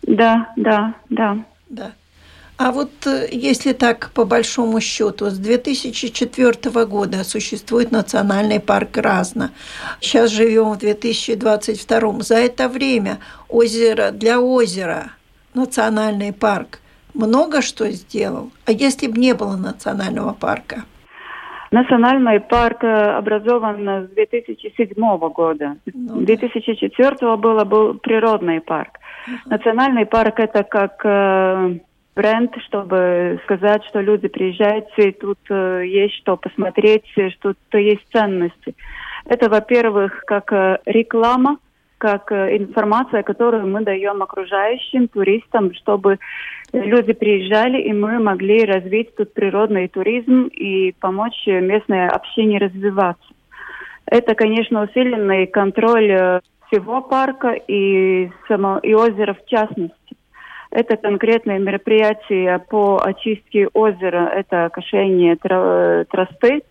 Да, 0.03 0.53
да, 0.57 0.95
да. 1.09 1.39
Да. 1.69 1.93
А 2.59 2.73
вот 2.73 2.91
э, 3.07 3.29
если 3.31 3.73
так 3.73 4.11
по 4.15 4.25
большому 4.25 4.81
счету, 4.81 5.27
с 5.27 5.39
2004 5.39 6.87
года 6.87 7.23
существует 7.23 7.93
национальный 7.93 8.61
парк 8.61 8.97
Разно. 8.97 9.51
Сейчас 10.01 10.31
живем 10.31 10.73
в 10.73 10.79
2022. 10.79 12.21
За 12.21 12.37
это 12.37 12.69
время 12.69 13.19
озеро 13.49 14.11
для 14.11 14.41
озера 14.41 15.11
национальный 15.55 16.33
парк 16.33 16.81
много 17.13 17.61
что 17.61 17.91
сделал. 17.91 18.51
А 18.65 18.73
если 18.73 19.07
бы 19.07 19.19
не 19.19 19.35
было 19.35 19.57
национального 19.57 20.33
парка? 20.33 20.85
Национальный 21.71 22.41
парк 22.41 22.85
э, 22.85 23.19
образован 23.19 24.07
с 24.07 24.15
2007 24.15 24.95
года. 25.29 25.77
Ну, 25.93 26.21
2004 26.23 27.17
да. 27.21 27.37
было 27.37 27.65
был 27.65 27.95
природный 27.99 28.63
парк. 28.63 28.99
Национальный 29.47 30.07
парк 30.07 30.39
это 30.39 30.63
как 30.63 31.05
э, 31.05 31.79
бренд, 32.17 32.53
чтобы 32.67 33.39
сказать, 33.45 33.85
что 33.85 34.01
люди 34.01 34.27
приезжают, 34.27 34.87
и 34.97 35.13
тут 35.13 35.39
э, 35.51 35.83
есть 35.87 36.15
что 36.17 36.37
посмотреть, 36.37 37.05
что 37.11 37.53
тут 37.53 37.59
есть 37.75 38.05
ценности. 38.13 38.75
Это, 39.27 39.49
во-первых, 39.51 40.25
как 40.27 40.53
э, 40.53 40.79
реклама, 40.87 41.59
как 41.99 42.33
э, 42.33 42.57
информация, 42.57 43.23
которую 43.23 43.67
мы 43.67 43.83
даем 43.83 44.23
окружающим 44.23 45.09
туристам, 45.09 45.75
чтобы 45.75 46.19
люди 46.73 47.13
приезжали, 47.13 47.81
и 47.83 47.93
мы 47.93 48.19
могли 48.19 48.65
развить 48.65 49.15
тут 49.15 49.35
природный 49.35 49.89
туризм 49.89 50.47
и 50.47 50.93
помочь 50.99 51.47
местной 51.47 52.09
общине 52.09 52.59
развиваться. 52.59 53.29
Это, 54.07 54.35
конечно, 54.35 54.83
усиленный 54.83 55.47
контроль 55.47 56.11
э, 56.11 56.41
всего 56.69 57.03
парка 57.03 57.51
и, 57.51 58.31
само, 58.49 58.79
и 58.79 58.95
озера 58.95 59.35
в 59.35 59.45
частности. 59.47 60.06
Это 60.77 60.99
конкретные 60.99 61.59
мероприятия 61.59 62.59
по 62.59 63.01
очистке 63.03 63.67
озера, 63.73 64.29
это 64.29 64.69
кошение 64.71 65.35
тросты, 66.05 66.65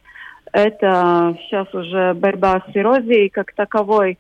это 0.54 1.36
сейчас 1.42 1.74
уже 1.74 2.14
борьба 2.14 2.62
с 2.68 2.76
эрозией 2.76 3.30
как 3.30 3.54
таковой. 3.54 4.20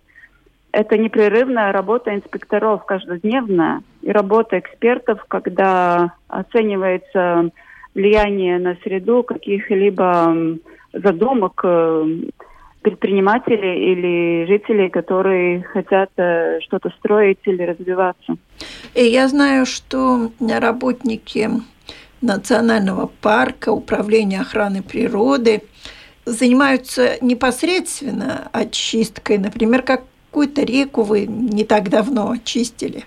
Это 0.72 0.98
непрерывная 0.98 1.72
работа 1.72 2.16
инспекторов, 2.16 2.84
каждодневная, 2.86 3.84
и 4.02 4.10
работа 4.10 4.58
экспертов, 4.58 5.24
когда 5.28 6.14
оценивается 6.30 7.52
влияние 7.94 8.58
на 8.58 8.78
среду 8.82 9.22
каких-либо 9.22 10.58
задумок 10.94 11.64
предпринимателей 12.86 13.94
или 13.94 14.46
жителей, 14.46 14.90
которые 14.90 15.64
хотят 15.64 16.12
э, 16.18 16.60
что-то 16.62 16.92
строить 17.00 17.40
или 17.46 17.64
развиваться. 17.64 18.36
И 18.94 19.04
я 19.06 19.28
знаю, 19.28 19.66
что 19.66 20.30
работники 20.40 21.50
национального 22.22 23.10
парка, 23.22 23.72
управления 23.72 24.42
охраны 24.42 24.84
природы 24.84 25.64
занимаются 26.26 27.18
непосредственно 27.22 28.50
очисткой. 28.52 29.40
Например, 29.40 29.82
какую-то 29.82 30.62
реку 30.62 31.02
вы 31.02 31.26
не 31.26 31.64
так 31.64 31.90
давно 31.90 32.30
очистили. 32.30 33.04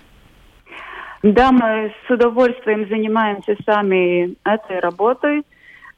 Да, 1.23 1.53
мы 1.53 1.93
с 2.05 2.11
удовольствием 2.11 2.85
занимаемся 2.89 3.55
сами 3.65 4.35
этой 4.43 4.79
работой 4.79 5.43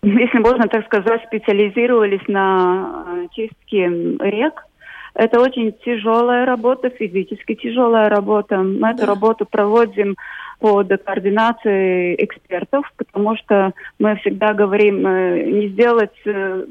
если 0.03 0.39
можно 0.39 0.67
так 0.67 0.85
сказать, 0.85 1.23
специализировались 1.25 2.27
на 2.27 3.05
э, 3.07 3.27
чистке 3.33 3.87
рек. 4.19 4.65
Это 5.13 5.41
очень 5.41 5.73
тяжелая 5.83 6.45
работа, 6.45 6.89
физически 6.89 7.55
тяжелая 7.55 8.09
работа. 8.09 8.57
Мы 8.57 8.79
да. 8.79 8.91
эту 8.91 9.05
работу 9.05 9.45
проводим 9.45 10.15
под 10.59 10.89
координацией 11.03 12.15
экспертов, 12.23 12.85
потому 12.95 13.35
что 13.35 13.73
мы 13.99 14.15
всегда 14.17 14.53
говорим 14.53 15.05
э, 15.05 15.43
не 15.43 15.69
сделать, 15.69 16.15
э, 16.25 16.65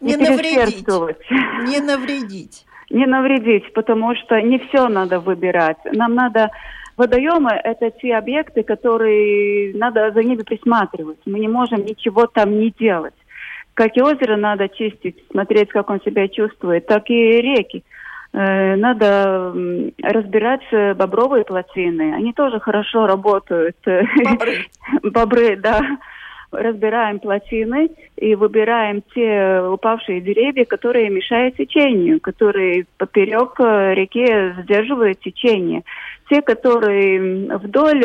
не, 0.00 0.14
не 0.14 0.28
навредить. 0.28 0.88
Не 1.68 1.80
навредить. 1.80 2.66
Не 2.90 3.06
навредить, 3.06 3.72
потому 3.72 4.14
что 4.16 4.38
не 4.42 4.58
все 4.58 4.86
надо 4.88 5.18
выбирать. 5.18 5.78
Нам 5.92 6.14
надо 6.14 6.50
Водоемы– 6.96 7.52
это 7.64 7.90
те 7.90 8.14
объекты, 8.14 8.62
которые 8.62 9.74
надо 9.74 10.10
за 10.12 10.22
ними 10.22 10.42
присматривать. 10.42 11.18
Мы 11.24 11.40
не 11.40 11.48
можем 11.48 11.84
ничего 11.84 12.26
там 12.26 12.58
не 12.58 12.70
делать. 12.70 13.14
Как 13.74 13.96
и 13.96 14.02
озеро 14.02 14.36
надо 14.36 14.68
чистить, 14.68 15.16
смотреть, 15.30 15.70
как 15.70 15.88
он 15.88 16.00
себя 16.02 16.28
чувствует, 16.28 16.86
так 16.86 17.08
и 17.08 17.40
реки. 17.40 17.84
Э, 18.34 18.76
надо 18.76 19.54
разбирать 20.02 20.96
бобровые 20.96 21.44
плотины. 21.44 22.14
Они 22.14 22.32
тоже 22.32 22.60
хорошо 22.60 23.06
работают. 23.06 23.76
Бобры. 23.84 24.66
Бобры, 25.02 25.56
да 25.56 25.80
разбираем 26.52 27.18
плотины 27.18 27.90
и 28.16 28.34
выбираем 28.34 29.02
те 29.14 29.60
упавшие 29.62 30.20
деревья, 30.20 30.64
которые 30.64 31.10
мешают 31.10 31.56
течению, 31.56 32.20
которые 32.20 32.86
поперек 32.98 33.58
э, 33.58 33.94
реки 33.94 34.62
сдерживают 34.62 35.20
течение. 35.20 35.82
Те, 36.30 36.40
которые 36.40 37.58
вдоль 37.58 38.04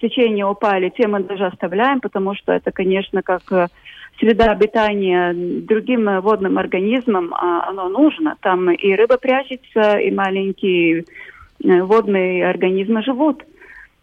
течения 0.00 0.46
упали, 0.46 0.92
те 0.96 1.06
мы 1.06 1.20
даже 1.20 1.46
оставляем, 1.46 2.00
потому 2.00 2.34
что 2.34 2.52
это, 2.52 2.72
конечно, 2.72 3.22
как 3.22 3.42
э, 3.50 3.66
среда 4.18 4.52
обитания 4.52 5.32
другим 5.34 6.20
водным 6.20 6.58
организмам, 6.58 7.34
а 7.34 7.68
оно 7.68 7.88
нужно. 7.88 8.36
Там 8.40 8.70
и 8.70 8.94
рыба 8.94 9.16
прячется, 9.18 9.98
и 9.98 10.10
маленькие 10.10 11.04
э, 11.62 11.82
водные 11.82 12.48
организмы 12.48 13.02
живут. 13.02 13.44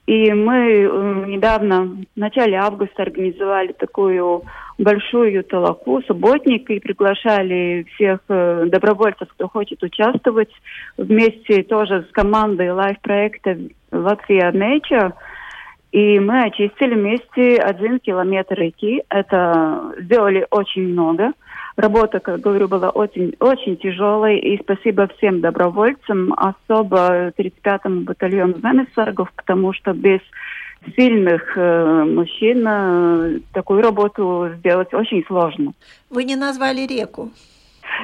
И 0.05 0.31
мы 0.31 0.83
недавно, 1.27 1.97
в 2.15 2.19
начале 2.19 2.57
августа, 2.57 3.03
организовали 3.03 3.71
такую 3.71 4.43
большую 4.77 5.43
толоку, 5.43 6.01
субботник, 6.03 6.69
и 6.69 6.79
приглашали 6.79 7.87
всех 7.95 8.19
добровольцев, 8.27 9.29
кто 9.29 9.47
хочет 9.47 9.81
участвовать 9.81 10.51
вместе 10.97 11.63
тоже 11.63 12.05
с 12.07 12.11
командой 12.11 12.71
лайф-проекта 12.71 13.57
Латвия 13.91 14.51
Nature– 14.51 15.13
и 15.95 16.19
мы 16.19 16.43
очистили 16.43 16.93
вместе 16.93 17.55
один 17.55 17.99
километр 17.99 18.55
реки. 18.55 19.01
Это 19.07 19.93
сделали 20.01 20.45
очень 20.51 20.89
много. 20.89 21.31
Работа, 21.77 22.19
как 22.19 22.39
говорю, 22.39 22.67
была 22.67 22.89
очень, 22.89 23.35
очень 23.39 23.77
тяжелой. 23.77 24.39
И 24.39 24.61
спасибо 24.61 25.07
всем 25.17 25.41
добровольцам, 25.41 26.33
особо 26.33 27.29
35-му 27.37 28.01
батальону 28.01 28.53
Венесаргов, 28.53 29.31
потому 29.35 29.73
что 29.73 29.93
без 29.93 30.21
сильных 30.95 31.57
э, 31.57 32.03
мужчин 32.03 32.65
э, 32.67 33.39
такую 33.53 33.81
работу 33.81 34.51
сделать 34.57 34.93
очень 34.93 35.25
сложно. 35.25 35.73
Вы 36.09 36.23
не 36.23 36.35
назвали 36.35 36.85
реку? 36.85 37.31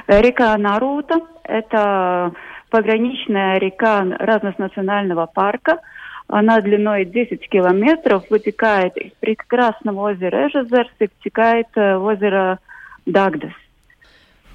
Река 0.08 0.58
Нарута– 0.58 1.22
это 1.44 2.34
пограничная 2.70 3.58
река 3.60 4.04
разнонационального 4.20 5.28
парка– 5.28 5.80
она 6.32 6.62
длиной 6.62 7.04
10 7.04 7.50
километров, 7.50 8.24
вытекает 8.30 8.96
из 8.96 9.12
прекрасного 9.20 10.12
озера 10.12 10.48
Эжезерс 10.48 10.90
и 11.00 11.08
втекает 11.08 11.68
э, 11.76 11.98
в 11.98 12.06
озеро 12.06 12.60
Дагдас. 13.06 13.54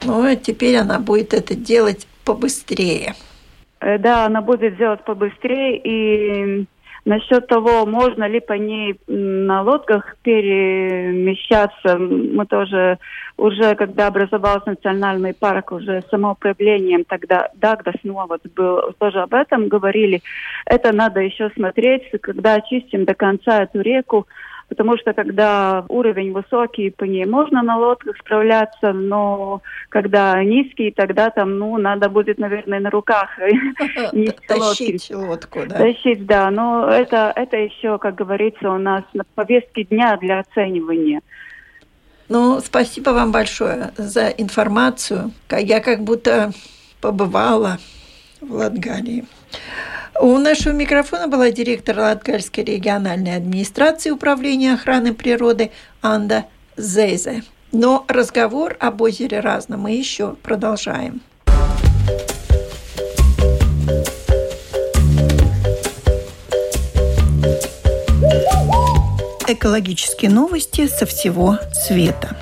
Ну, 0.04 0.22
а 0.22 0.36
теперь 0.36 0.76
она 0.76 0.98
будет 0.98 1.34
это 1.34 1.54
делать 1.54 2.06
побыстрее. 2.24 3.14
Э, 3.80 3.98
да, 3.98 4.26
она 4.26 4.40
будет 4.42 4.76
делать 4.76 5.04
побыстрее, 5.04 5.78
и 5.78 6.66
Насчет 7.06 7.46
того, 7.46 7.86
можно 7.86 8.26
ли 8.26 8.40
по 8.40 8.54
ней 8.54 8.98
на 9.06 9.62
лодках 9.62 10.16
перемещаться, 10.22 11.96
мы 11.96 12.44
тоже 12.46 12.98
уже, 13.36 13.76
когда 13.76 14.08
образовался 14.08 14.70
национальный 14.70 15.32
парк, 15.32 15.70
уже 15.70 16.02
самоуправлением 16.10 17.04
тогда 17.04 17.48
Дагда 17.54 17.92
снова 18.00 18.40
был, 18.56 18.92
тоже 18.98 19.20
об 19.20 19.34
этом 19.34 19.68
говорили. 19.68 20.20
Это 20.64 20.92
надо 20.92 21.20
еще 21.20 21.48
смотреть, 21.50 22.10
когда 22.22 22.54
очистим 22.54 23.04
до 23.04 23.14
конца 23.14 23.62
эту 23.62 23.82
реку, 23.82 24.26
потому 24.68 24.96
что 24.98 25.12
когда 25.12 25.84
уровень 25.88 26.32
высокий, 26.32 26.90
по 26.90 27.04
ней 27.04 27.24
можно 27.24 27.62
на 27.62 27.78
лодках 27.78 28.16
справляться, 28.18 28.92
но 28.92 29.62
когда 29.88 30.42
низкий, 30.42 30.90
тогда 30.90 31.30
там, 31.30 31.58
ну, 31.58 31.76
надо 31.78 32.08
будет, 32.08 32.38
наверное, 32.38 32.80
на 32.80 32.90
руках 32.90 33.30
Тащить 34.48 35.10
лодку, 35.14 35.60
да. 35.66 35.76
Тащить, 35.76 36.26
да, 36.26 36.50
но 36.50 36.88
это, 36.88 37.32
это 37.34 37.56
еще, 37.56 37.98
как 37.98 38.14
говорится, 38.14 38.70
у 38.70 38.78
нас 38.78 39.04
на 39.14 39.24
повестке 39.34 39.84
дня 39.84 40.16
для 40.16 40.40
оценивания. 40.40 41.20
Ну, 42.28 42.60
спасибо 42.60 43.10
вам 43.10 43.30
большое 43.30 43.92
за 43.96 44.28
информацию. 44.28 45.30
Я 45.50 45.80
как 45.80 46.00
будто 46.00 46.52
побывала 47.00 47.78
в 48.40 48.52
Латгалии. 48.52 49.24
У 50.18 50.38
нашего 50.38 50.72
микрофона 50.72 51.28
была 51.28 51.50
директор 51.50 51.98
Латгальской 51.98 52.64
региональной 52.64 53.36
администрации 53.36 54.10
управления 54.10 54.72
охраны 54.72 55.12
природы 55.12 55.72
Анда 56.00 56.46
Зейзе. 56.76 57.42
Но 57.72 58.04
разговор 58.08 58.76
об 58.80 59.02
озере 59.02 59.40
Разно 59.40 59.76
мы 59.76 59.92
еще 59.92 60.34
продолжаем. 60.42 61.20
Экологические 69.48 70.30
новости 70.30 70.86
со 70.86 71.04
всего 71.04 71.58
света. 71.72 72.36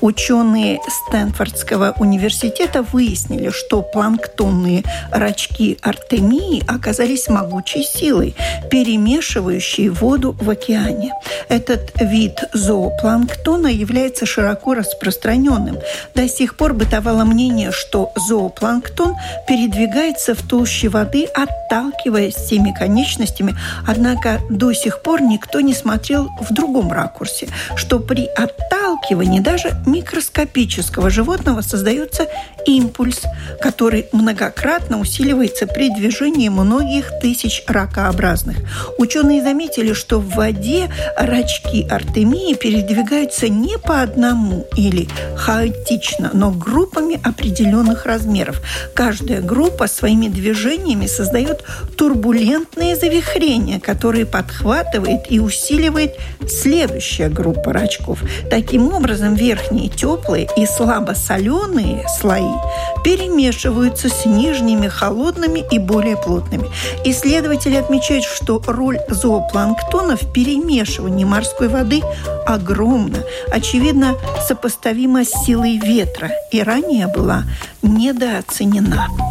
Ученые 0.00 0.80
Стэнфордского 0.88 1.94
университета 1.98 2.82
выяснили, 2.82 3.50
что 3.50 3.82
планктонные 3.82 4.84
рачки 5.10 5.78
артемии 5.82 6.62
оказались 6.68 7.28
могучей 7.28 7.82
силой, 7.82 8.34
перемешивающей 8.70 9.88
воду 9.88 10.36
в 10.40 10.50
океане. 10.50 11.12
Этот 11.48 11.92
вид 12.00 12.38
зоопланктона 12.52 13.68
является 13.68 14.26
широко 14.26 14.74
распространенным. 14.74 15.78
До 16.14 16.28
сих 16.28 16.56
пор 16.56 16.74
бытовало 16.74 17.24
мнение, 17.24 17.70
что 17.72 18.12
зоопланктон 18.16 19.16
передвигается 19.46 20.34
в 20.34 20.42
толще 20.42 20.88
воды, 20.88 21.26
отталкиваясь 21.34 22.34
всеми 22.34 22.72
конечностями, 22.72 23.56
однако 23.86 24.40
до 24.50 24.72
сих 24.72 25.02
пор 25.02 25.22
никто 25.22 25.60
не 25.60 25.74
смотрел 25.74 26.28
в 26.40 26.52
другом 26.52 26.92
ракурсе, 26.92 27.48
что 27.76 27.98
при 27.98 28.26
отталкивании 28.26 29.40
даже 29.40 29.65
микроскопического 29.86 31.10
животного 31.10 31.60
создается 31.60 32.26
импульс, 32.66 33.22
который 33.60 34.06
многократно 34.12 34.98
усиливается 35.00 35.66
при 35.66 35.94
движении 35.94 36.48
многих 36.48 37.10
тысяч 37.20 37.62
ракообразных. 37.66 38.58
Ученые 38.98 39.42
заметили, 39.42 39.92
что 39.92 40.18
в 40.18 40.34
воде 40.34 40.90
рачки 41.16 41.86
артемии 41.88 42.54
передвигаются 42.54 43.48
не 43.48 43.78
по 43.78 44.02
одному 44.02 44.66
или 44.76 45.08
хаотично, 45.36 46.30
но 46.32 46.50
группами 46.50 47.20
определенных 47.22 48.06
размеров. 48.06 48.60
Каждая 48.94 49.40
группа 49.40 49.86
своими 49.86 50.28
движениями 50.28 51.06
создает 51.06 51.62
турбулентные 51.96 52.96
завихрения, 52.96 53.80
которые 53.80 54.26
подхватывает 54.26 55.30
и 55.30 55.38
усиливает 55.38 56.16
следующая 56.48 57.28
группа 57.28 57.72
рачков. 57.72 58.20
Таким 58.50 58.92
образом, 58.92 59.34
верхние 59.56 59.88
теплые 59.88 60.48
и 60.56 60.66
слабо 60.66 61.12
соленые 61.12 62.04
слои 62.18 62.54
перемешиваются 63.02 64.08
с 64.08 64.26
нижними 64.26 64.88
холодными 64.88 65.64
и 65.70 65.78
более 65.78 66.16
плотными. 66.16 66.68
Исследователи 67.04 67.76
отмечают, 67.76 68.24
что 68.24 68.62
роль 68.66 68.98
зоопланктона 69.08 70.16
в 70.16 70.32
перемешивании 70.32 71.24
морской 71.24 71.68
воды 71.68 72.02
огромна, 72.46 73.18
очевидно, 73.50 74.14
сопоставима 74.46 75.24
с 75.24 75.30
силой 75.44 75.78
ветра 75.78 76.30
и 76.52 76.62
ранее 76.62 77.06
была 77.06 77.44
недооценена. 77.82 79.25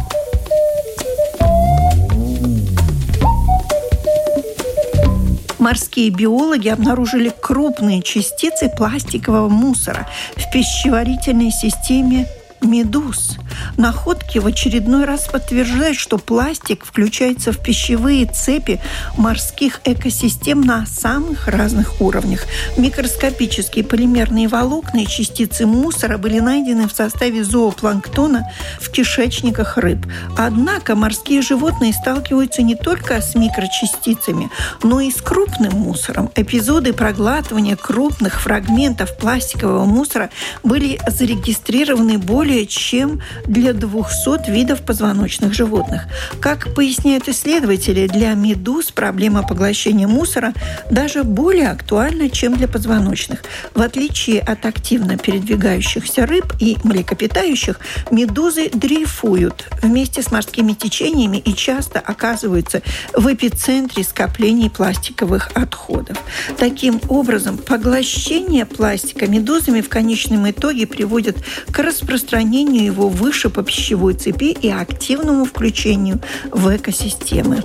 Морские 5.66 6.10
биологи 6.10 6.68
обнаружили 6.68 7.32
крупные 7.40 8.00
частицы 8.00 8.68
пластикового 8.68 9.48
мусора 9.48 10.06
в 10.36 10.48
пищеварительной 10.52 11.50
системе 11.50 12.28
медуз. 12.62 13.36
Находки 13.76 14.38
в 14.38 14.46
очередной 14.46 15.04
раз 15.04 15.28
подтверждают, 15.28 15.96
что 15.96 16.18
пластик 16.18 16.84
включается 16.84 17.52
в 17.52 17.58
пищевые 17.58 18.26
цепи 18.26 18.80
морских 19.16 19.80
экосистем 19.84 20.60
на 20.60 20.86
самых 20.86 21.48
разных 21.48 22.00
уровнях. 22.00 22.46
Микроскопические 22.76 23.84
полимерные 23.84 24.48
волокна 24.48 25.00
и 25.00 25.06
частицы 25.06 25.66
мусора 25.66 26.18
были 26.18 26.40
найдены 26.40 26.88
в 26.88 26.92
составе 26.92 27.44
зоопланктона 27.44 28.50
в 28.80 28.90
кишечниках 28.90 29.76
рыб. 29.76 30.06
Однако 30.36 30.94
морские 30.94 31.42
животные 31.42 31.92
сталкиваются 31.92 32.62
не 32.62 32.74
только 32.74 33.20
с 33.20 33.34
микрочастицами, 33.34 34.50
но 34.82 35.00
и 35.00 35.10
с 35.10 35.20
крупным 35.20 35.72
мусором. 35.72 36.30
Эпизоды 36.34 36.92
проглатывания 36.92 37.76
крупных 37.76 38.40
фрагментов 38.40 39.16
пластикового 39.16 39.84
мусора 39.84 40.30
были 40.62 40.98
зарегистрированы 41.06 42.18
более 42.18 42.66
чем 42.66 43.22
для 43.46 43.72
200 43.72 44.50
видов 44.50 44.82
позвоночных 44.82 45.54
животных. 45.54 46.02
Как 46.40 46.74
поясняют 46.74 47.28
исследователи, 47.28 48.06
для 48.06 48.34
медуз 48.34 48.90
проблема 48.90 49.42
поглощения 49.46 50.08
мусора 50.08 50.52
даже 50.90 51.24
более 51.24 51.70
актуальна, 51.70 52.30
чем 52.30 52.56
для 52.56 52.68
позвоночных. 52.68 53.44
В 53.74 53.80
отличие 53.80 54.40
от 54.40 54.66
активно 54.66 55.16
передвигающихся 55.16 56.26
рыб 56.26 56.52
и 56.60 56.76
млекопитающих, 56.82 57.78
медузы 58.10 58.70
дрейфуют 58.70 59.68
вместе 59.82 60.22
с 60.22 60.30
морскими 60.30 60.72
течениями 60.72 61.38
и 61.38 61.54
часто 61.54 62.00
оказываются 62.00 62.82
в 63.12 63.32
эпицентре 63.32 64.04
скоплений 64.04 64.70
пластиковых 64.70 65.50
отходов. 65.54 66.18
Таким 66.58 67.00
образом, 67.08 67.58
поглощение 67.58 68.66
пластика 68.66 69.26
медузами 69.26 69.80
в 69.80 69.88
конечном 69.88 70.50
итоге 70.50 70.86
приводит 70.86 71.36
к 71.70 71.78
распространению 71.78 72.84
его 72.84 73.08
выше 73.08 73.35
выше 73.36 73.50
по 73.50 73.62
пищевой 73.62 74.14
цепи 74.14 74.56
и 74.62 74.70
активному 74.70 75.44
включению 75.44 76.20
в 76.50 76.74
экосистемы. 76.74 77.62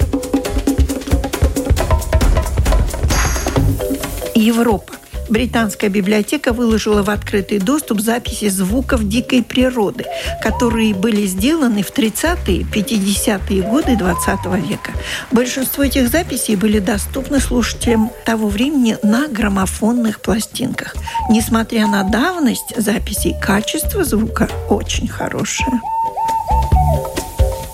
Европа. 4.36 5.01
Британская 5.32 5.88
библиотека 5.88 6.52
выложила 6.52 7.04
в 7.04 7.10
открытый 7.10 7.60
доступ 7.60 8.02
записи 8.02 8.50
звуков 8.50 9.08
дикой 9.08 9.44
природы, 9.44 10.04
которые 10.44 10.94
были 10.94 11.26
сделаны 11.26 11.84
в 11.84 11.94
30-е, 11.94 12.64
50-е 12.64 13.62
годы 13.62 13.96
20 13.96 14.28
века. 14.68 14.92
Большинство 15.32 15.86
этих 15.86 16.10
записей 16.10 16.58
были 16.58 16.80
доступны 16.80 17.40
слушателям 17.40 18.12
того 18.26 18.50
времени 18.50 18.98
на 19.04 19.30
граммофонных 19.30 20.20
пластинках. 20.20 20.98
Несмотря 21.30 21.88
на 21.88 22.04
давность 22.04 22.76
записей, 22.76 23.34
качество 23.42 24.04
звука 24.04 24.50
очень 24.70 25.08
хорошее. 25.08 25.80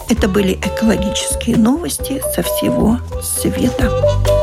Это 0.09 0.27
были 0.27 0.53
экологические 0.53 1.57
новости 1.57 2.21
со 2.35 2.43
всего 2.43 2.99
света. 3.23 4.36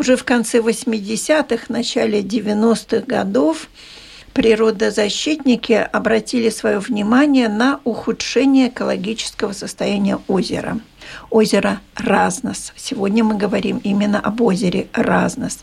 Уже 0.00 0.16
в 0.16 0.24
конце 0.24 0.60
80-х, 0.60 1.66
начале 1.68 2.22
90-х 2.22 3.04
годов 3.06 3.68
природозащитники 4.32 5.74
обратили 5.74 6.48
свое 6.48 6.78
внимание 6.78 7.50
на 7.50 7.80
ухудшение 7.84 8.68
экологического 8.68 9.52
состояния 9.52 10.18
озера. 10.26 10.80
Озеро 11.28 11.82
Разнос. 11.96 12.72
Сегодня 12.76 13.24
мы 13.24 13.36
говорим 13.36 13.76
именно 13.84 14.18
об 14.20 14.40
озере 14.40 14.88
Разнос. 14.94 15.58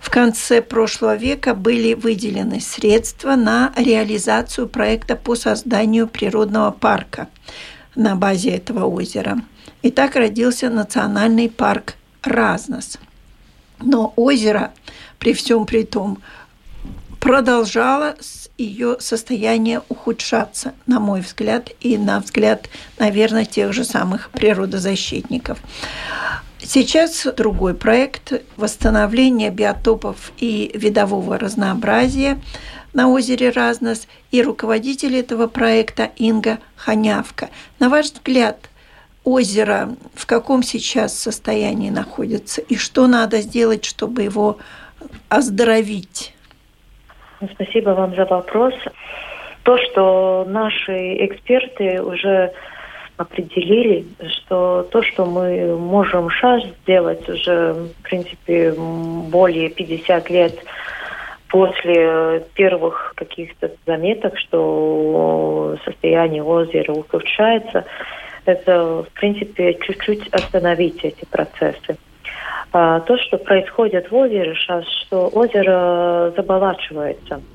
В 0.00 0.08
конце 0.08 0.62
прошлого 0.62 1.16
века 1.16 1.54
были 1.54 1.92
выделены 1.92 2.58
средства 2.58 3.36
на 3.36 3.74
реализацию 3.76 4.66
проекта 4.66 5.14
по 5.14 5.34
созданию 5.34 6.08
природного 6.08 6.70
парка 6.70 7.28
на 7.96 8.16
базе 8.16 8.52
этого 8.52 8.86
озера. 8.86 9.42
И 9.82 9.90
так 9.90 10.16
родился 10.16 10.70
национальный 10.70 11.50
парк 11.50 11.96
Разнос. 12.22 12.98
Но 13.82 14.12
озеро, 14.16 14.72
при 15.18 15.34
всем 15.34 15.66
при 15.66 15.84
том, 15.84 16.18
продолжало 17.20 18.16
ее 18.58 18.96
состояние 19.00 19.82
ухудшаться, 19.88 20.74
на 20.86 21.00
мой 21.00 21.20
взгляд, 21.20 21.70
и 21.80 21.96
на 21.98 22.20
взгляд, 22.20 22.68
наверное, 22.98 23.44
тех 23.44 23.72
же 23.72 23.84
самых 23.84 24.30
природозащитников. 24.30 25.58
Сейчас 26.58 27.26
другой 27.36 27.74
проект 27.74 28.32
восстановления 28.56 29.50
биотопов 29.50 30.32
и 30.38 30.70
видового 30.74 31.36
разнообразия 31.36 32.40
на 32.92 33.08
озере 33.08 33.50
Разнос 33.50 34.06
и 34.30 34.42
руководитель 34.42 35.16
этого 35.16 35.48
проекта 35.48 36.10
Инга 36.16 36.58
Ханявка. 36.76 37.50
На 37.80 37.88
ваш 37.88 38.12
взгляд, 38.12 38.70
озеро 39.24 39.90
в 40.14 40.26
каком 40.26 40.62
сейчас 40.62 41.18
состоянии 41.18 41.90
находится 41.90 42.60
и 42.60 42.76
что 42.76 43.06
надо 43.06 43.40
сделать, 43.40 43.84
чтобы 43.84 44.22
его 44.22 44.58
оздоровить? 45.28 46.34
Спасибо 47.54 47.90
вам 47.90 48.14
за 48.14 48.24
вопрос. 48.24 48.74
То, 49.64 49.78
что 49.78 50.44
наши 50.48 51.24
эксперты 51.24 52.02
уже 52.02 52.52
определили, 53.16 54.04
что 54.28 54.86
то, 54.90 55.02
что 55.02 55.24
мы 55.24 55.76
можем 55.76 56.30
сейчас 56.30 56.64
сделать 56.82 57.28
уже, 57.28 57.74
в 57.74 58.02
принципе, 58.02 58.74
более 58.76 59.70
50 59.70 60.30
лет 60.30 60.58
после 61.48 62.44
первых 62.54 63.12
каких-то 63.14 63.70
заметок, 63.86 64.38
что 64.38 65.76
состояние 65.84 66.42
озера 66.42 66.92
ухудшается, 66.92 67.84
это, 68.44 69.04
в 69.04 69.08
принципе, 69.14 69.74
чуть-чуть 69.74 70.28
остановить 70.28 71.04
эти 71.04 71.24
процессы. 71.24 71.96
А 72.72 73.00
то, 73.00 73.18
что 73.18 73.36
происходит 73.36 74.10
в 74.10 74.16
озере 74.16 74.54
сейчас, 74.54 74.84
что 74.88 75.28
озеро 75.28 76.32
заболачивается– 76.36 77.40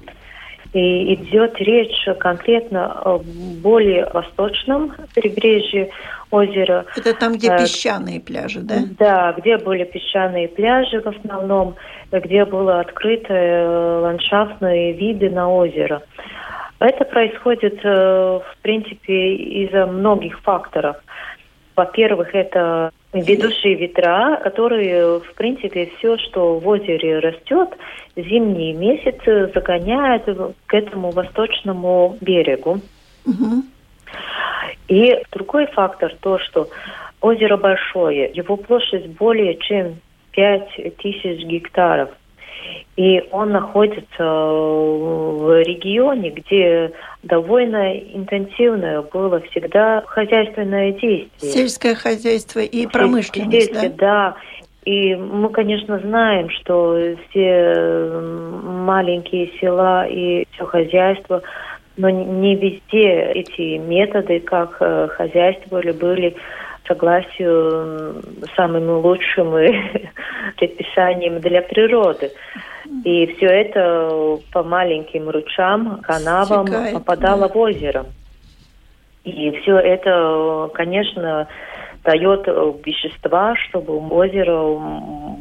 и 0.73 1.13
идет 1.13 1.55
речь 1.59 2.07
конкретно 2.19 2.91
о 3.01 3.21
более 3.61 4.05
восточном 4.13 4.93
побережье 5.15 5.89
озера. 6.29 6.85
Это 6.95 7.13
там, 7.13 7.33
где 7.33 7.49
э, 7.49 7.57
песчаные 7.57 8.19
пляжи, 8.19 8.59
да? 8.59 8.75
Да, 8.99 9.33
где 9.37 9.57
были 9.57 9.85
песчаные 9.85 10.47
пляжи 10.49 11.01
в 11.01 11.07
основном, 11.07 11.75
где 12.11 12.45
были 12.45 12.79
открыты 12.79 13.33
э, 13.33 13.99
ландшафтные 14.01 14.93
виды 14.93 15.29
на 15.29 15.49
озеро. 15.49 16.01
Это 16.79 17.05
происходит, 17.05 17.79
э, 17.83 17.89
в 17.89 18.57
принципе, 18.61 19.35
из-за 19.35 19.87
многих 19.87 20.39
факторов. 20.41 20.97
Во-первых, 21.75 22.33
это 22.35 22.91
ведущие 23.13 23.75
ветра, 23.75 24.39
которые, 24.43 25.19
в 25.19 25.33
принципе, 25.35 25.91
все, 25.97 26.17
что 26.17 26.59
в 26.59 26.67
озере 26.67 27.19
растет, 27.19 27.69
зимние 28.15 28.73
месяцы 28.73 29.51
загоняют 29.53 30.25
к 30.65 30.73
этому 30.73 31.11
восточному 31.11 32.17
берегу. 32.21 32.79
Угу. 33.25 33.63
И 34.87 35.17
другой 35.31 35.67
фактор 35.67 36.15
то, 36.19 36.39
что 36.39 36.67
озеро 37.21 37.57
большое, 37.57 38.31
его 38.33 38.55
площадь 38.55 39.07
более 39.17 39.55
чем 39.57 39.95
5 40.31 40.97
тысяч 40.97 41.43
гектаров– 41.43 42.09
и 42.95 43.23
он 43.31 43.51
находится 43.51 44.23
в 44.23 45.61
регионе, 45.61 46.31
где 46.31 46.91
довольно 47.23 47.95
интенсивное 47.95 49.01
было 49.03 49.39
всегда 49.51 50.03
хозяйственное 50.07 50.91
действие. 50.93 51.51
Сельское 51.51 51.95
хозяйство 51.95 52.59
и 52.59 52.87
промышленность, 52.87 53.73
да? 53.73 53.89
Да. 53.97 54.35
И 54.85 55.15
мы, 55.15 55.49
конечно, 55.49 55.99
знаем, 55.99 56.49
что 56.49 56.97
все 57.29 58.09
маленькие 58.63 59.51
села 59.59 60.07
и 60.07 60.47
все 60.53 60.65
хозяйство, 60.65 61.43
но 61.97 62.09
не 62.09 62.55
везде 62.55 63.31
эти 63.33 63.77
методы, 63.77 64.39
как 64.39 64.77
э, 64.79 65.07
хозяйствовали, 65.09 65.91
были 65.91 66.35
согласию 66.87 68.21
самым 68.55 68.89
лучшим 68.99 69.51
предписанием 70.57 71.39
для 71.39 71.61
природы. 71.61 72.31
И 73.03 73.25
все 73.35 73.47
это 73.47 74.39
по 74.51 74.63
маленьким 74.63 75.29
ручам, 75.29 76.01
канавам 76.01 76.67
Стекает, 76.67 76.93
попадало 76.93 77.47
да. 77.47 77.53
в 77.53 77.57
озеро. 77.57 78.05
И 79.23 79.51
все 79.59 79.77
это, 79.77 80.69
конечно, 80.73 81.47
дает 82.03 82.47
вещества, 82.85 83.55
чтобы 83.57 83.97
озеро 84.09 84.79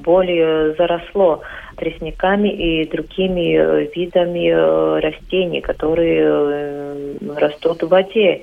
более 0.02 0.74
заросло 0.74 1.42
тростниками 1.76 2.48
и 2.48 2.88
другими 2.90 3.88
видами 3.94 5.00
растений, 5.00 5.60
которые 5.60 7.16
растут 7.36 7.82
в 7.82 7.88
воде. 7.88 8.42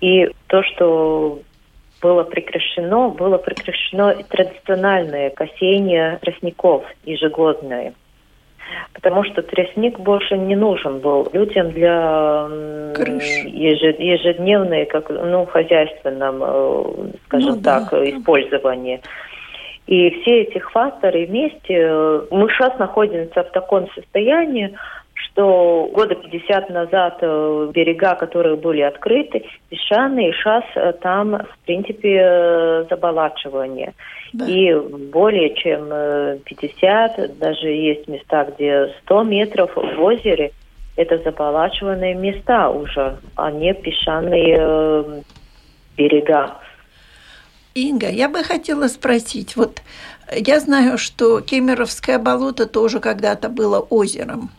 И 0.00 0.28
то, 0.48 0.62
что 0.62 1.40
было 2.00 2.24
прекращено, 2.24 3.08
было 3.08 3.38
прекращено 3.38 4.14
традиционное 4.28 5.30
косение 5.30 6.18
тростников 6.22 6.84
ежегодное. 7.04 7.94
Потому 8.92 9.24
что 9.24 9.42
тростник 9.42 9.98
больше 9.98 10.36
не 10.36 10.54
нужен 10.54 10.98
был 10.98 11.28
людям 11.32 11.70
для 11.70 12.46
ежедневной, 13.46 14.84
как, 14.86 15.08
ну, 15.08 15.46
хозяйственном, 15.46 16.42
э, 16.42 16.84
скажем 17.26 17.54
ну, 17.56 17.62
так, 17.62 17.90
да. 17.90 18.04
использования. 18.10 19.00
И 19.86 20.10
все 20.20 20.42
эти 20.42 20.58
факторы 20.58 21.24
вместе, 21.24 21.74
э, 21.74 22.22
мы 22.30 22.50
сейчас 22.50 22.78
находимся 22.78 23.42
в 23.42 23.50
таком 23.52 23.88
состоянии, 23.94 24.76
что 25.18 25.90
года 25.92 26.14
50 26.14 26.70
назад 26.70 27.18
э, 27.20 27.70
берега, 27.72 28.14
которые 28.14 28.56
были 28.56 28.82
открыты, 28.82 29.44
песчаные, 29.68 30.32
сейчас 30.32 30.64
э, 30.74 30.92
там, 31.00 31.36
в 31.36 31.58
принципе, 31.64 32.18
э, 32.20 32.84
заболачивание. 32.88 33.94
Да. 34.32 34.46
И 34.46 34.74
более 34.74 35.54
чем 35.54 35.88
50, 36.44 37.38
даже 37.38 37.68
есть 37.68 38.08
места, 38.08 38.44
где 38.44 38.94
100 39.04 39.22
метров 39.24 39.74
в 39.74 40.02
озере, 40.02 40.52
это 40.96 41.18
заболачиванные 41.18 42.14
места 42.14 42.70
уже, 42.70 43.18
а 43.36 43.50
не 43.50 43.72
песчаные 43.72 45.22
берега. 45.96 46.58
Инга, 47.74 48.10
я 48.10 48.28
бы 48.28 48.42
хотела 48.42 48.88
спросить, 48.88 49.56
вот 49.56 49.82
я 50.30 50.60
знаю, 50.60 50.98
что 50.98 51.40
Кемеровское 51.40 52.18
болото 52.18 52.66
тоже 52.66 53.00
когда-то 53.00 53.48
было 53.48 53.78
озером. 53.80 54.50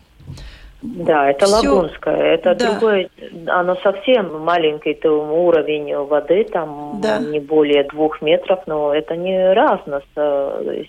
Да, 0.81 1.29
это 1.29 1.45
Всё. 1.45 1.55
Лагунское. 1.55 2.15
Это 2.15 2.55
да. 2.55 2.71
другое, 2.71 3.09
оно 3.47 3.75
совсем 3.83 4.41
маленький 4.43 4.93
то 4.93 5.09
уровень 5.11 5.93
воды, 5.95 6.45
там 6.45 6.99
да. 7.01 7.19
не 7.19 7.39
более 7.39 7.83
двух 7.83 8.21
метров, 8.21 8.59
но 8.65 8.93
это 8.93 9.17
не 9.17 9.53
разность 9.53 10.07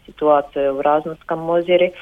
ситуация 0.07 0.73
в 0.73 0.81
Разносском 0.81 1.51
озере. 1.51 1.93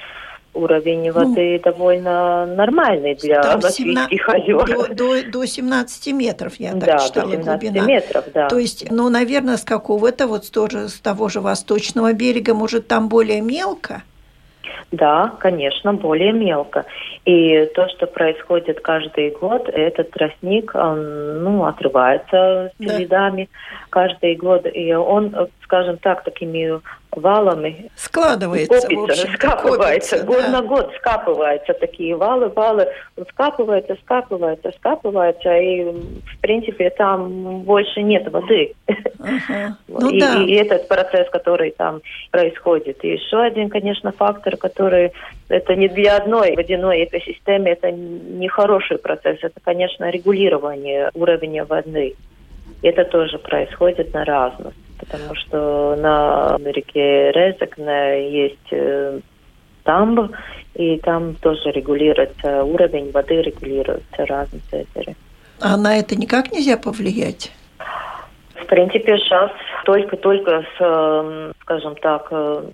уровень 0.55 1.11
воды 1.13 1.61
ну, 1.65 1.73
довольно 1.73 2.47
нормальный 2.47 3.15
для 3.15 3.41
латвийских 3.41 3.77
17, 3.77 4.21
озер. 4.29 4.67
До, 4.67 4.95
до, 4.95 5.31
до 5.31 5.47
17 5.47 6.13
метров, 6.13 6.55
я 6.57 6.73
так 6.73 6.81
да, 6.81 6.99
читала, 6.99 7.31
до 7.31 7.43
17 7.43 7.63
глубина. 7.63 7.87
метров, 7.87 8.25
да. 8.35 8.49
То 8.49 8.59
есть, 8.59 8.91
ну, 8.91 9.09
наверное, 9.09 9.57
с 9.57 9.65
какого-то 9.65 10.27
вот 10.27 10.51
тоже, 10.51 10.89
с 10.89 11.01
того 11.01 11.29
же 11.29 11.41
восточного 11.41 12.13
берега, 12.13 12.55
может, 12.55 12.89
там 12.89 13.09
более 13.09 13.41
мелко? 13.41 14.03
Да, 14.91 15.33
конечно, 15.39 15.93
более 15.93 16.33
мелко. 16.33 16.85
И 17.25 17.67
то, 17.75 17.89
что 17.89 18.07
происходит 18.07 18.81
каждый 18.81 19.31
год, 19.31 19.69
этот 19.69 20.11
тростник, 20.13 20.75
он, 20.75 21.43
ну, 21.43 21.65
отрывается 21.67 22.73
с 22.79 23.07
да. 23.07 23.31
каждый 23.91 24.37
год. 24.37 24.67
И 24.73 24.93
он, 24.95 25.35
скажем 25.69 25.99
так, 25.99 26.25
такими 26.25 26.81
валами 27.13 27.91
складывается, 27.95 28.81
копится, 28.81 28.97
в 28.97 29.05
общем, 29.05 29.35
скапывается, 29.35 30.17
копится, 30.19 30.27
год 30.27 30.43
да. 30.43 30.49
на 30.49 30.63
год 30.63 30.93
скапываются 30.97 31.75
такие 31.75 32.17
валы, 32.17 32.49
валы, 32.49 32.89
скапывается, 33.31 33.97
скапывается, 34.03 34.73
скапывается, 34.79 35.55
и 35.59 35.85
в 35.85 36.41
принципе 36.41 36.89
там 36.89 37.61
больше 37.63 38.01
нет 38.03 38.31
воды. 38.33 38.75
Ага. 39.21 39.77
Ну, 39.89 40.11
и, 40.11 40.21
да. 40.21 40.43
и 40.43 40.53
этот 40.55 40.89
процесс, 40.89 41.29
который 41.31 41.73
там 41.73 42.01
происходит. 42.31 43.05
И 43.05 43.13
еще 43.13 43.43
один, 43.43 43.69
конечно, 43.69 44.13
фактор, 44.13 44.57
который 44.57 45.13
это 45.49 45.75
не 45.75 45.89
для 45.89 46.17
одной 46.17 46.57
водяной 46.57 47.05
экосистемы, 47.05 47.69
это 47.69 47.91
не 47.91 48.49
хороший 48.49 48.97
процесс, 48.97 49.39
это, 49.43 49.61
конечно, 49.63 50.09
регулирование 50.09 51.11
уровня 51.15 51.67
воды. 51.67 52.15
Это 52.81 53.05
тоже 53.05 53.39
происходит 53.39 54.15
на 54.15 54.25
разных 54.25 54.73
потому 54.99 55.35
что 55.35 55.97
на 55.97 56.57
реке 56.71 57.33
Резекне 57.33 58.31
есть 58.45 58.73
э, 58.73 59.21
тамб, 59.85 60.33
и 60.75 60.99
там 60.99 61.35
тоже 61.37 61.71
регулируется 61.73 62.65
уровень 62.65 63.11
воды, 63.11 63.43
регулируется 63.43 64.27
разные 64.27 64.63
озера. 64.73 65.15
А 65.61 65.77
на 65.77 65.99
это 65.99 66.15
никак 66.17 66.53
нельзя 66.53 66.77
повлиять? 66.77 67.53
В 68.55 68.67
принципе, 68.67 69.19
сейчас 69.19 69.51
только-только 69.85 70.65
с, 70.77 70.81
эм, 70.81 71.53
скажем 71.63 71.97
так, 71.97 72.29
э, 72.31 72.65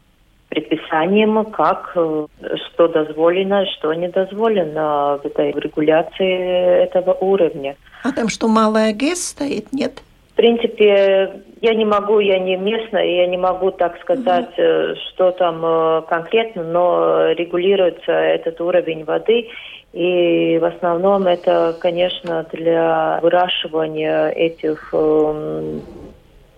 предписанием, 0.49 1.45
как, 1.47 1.93
э, 1.95 2.27
что 2.67 2.89
дозволено, 2.89 3.65
что 3.67 3.93
не 3.95 4.09
дозволено 4.09 5.19
в 5.23 5.27
этой 5.27 5.53
регуляции 5.53 6.83
этого 6.85 7.15
уровня. 7.15 7.77
А 8.03 8.13
там 8.13 8.29
что, 8.29 8.49
малая 8.49 8.93
ГЭС 8.93 9.29
стоит, 9.29 9.73
нет? 9.73 10.03
В 10.33 10.37
принципе, 10.37 11.43
я 11.65 11.75
не 11.75 11.87
могу, 11.87 12.21
я 12.21 12.39
не 12.39 12.57
местная, 12.57 13.05
я 13.05 13.27
не 13.27 13.39
могу 13.39 13.71
так 13.71 13.99
сказать, 14.01 14.51
mm-hmm. 14.59 14.97
что 15.09 15.31
там 15.33 15.65
э, 15.65 16.03
конкретно, 16.09 16.63
но 16.63 17.33
регулируется 17.33 18.13
этот 18.13 18.61
уровень 18.61 19.05
воды. 19.05 19.49
И 19.95 20.59
в 20.59 20.65
основном 20.65 21.27
это, 21.27 21.75
конечно, 21.81 22.45
для 22.53 23.19
выращивания 23.23 24.29
этих 24.29 24.91
эм, 24.93 25.81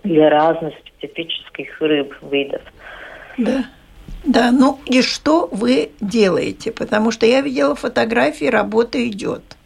для 0.03 0.29
разных 0.29 0.73
специфических 0.79 1.81
рыб, 1.81 2.13
видов. 2.29 2.61
Да. 3.37 3.63
Да, 4.23 4.51
ну 4.51 4.79
и 4.87 5.01
что 5.01 5.47
вы 5.51 5.91
делаете? 6.01 6.71
Потому 6.71 7.11
что 7.11 7.25
я 7.25 7.39
видела 7.41 7.75
фотографии, 7.75 8.45
работа 8.45 8.97
идет. 9.07 9.56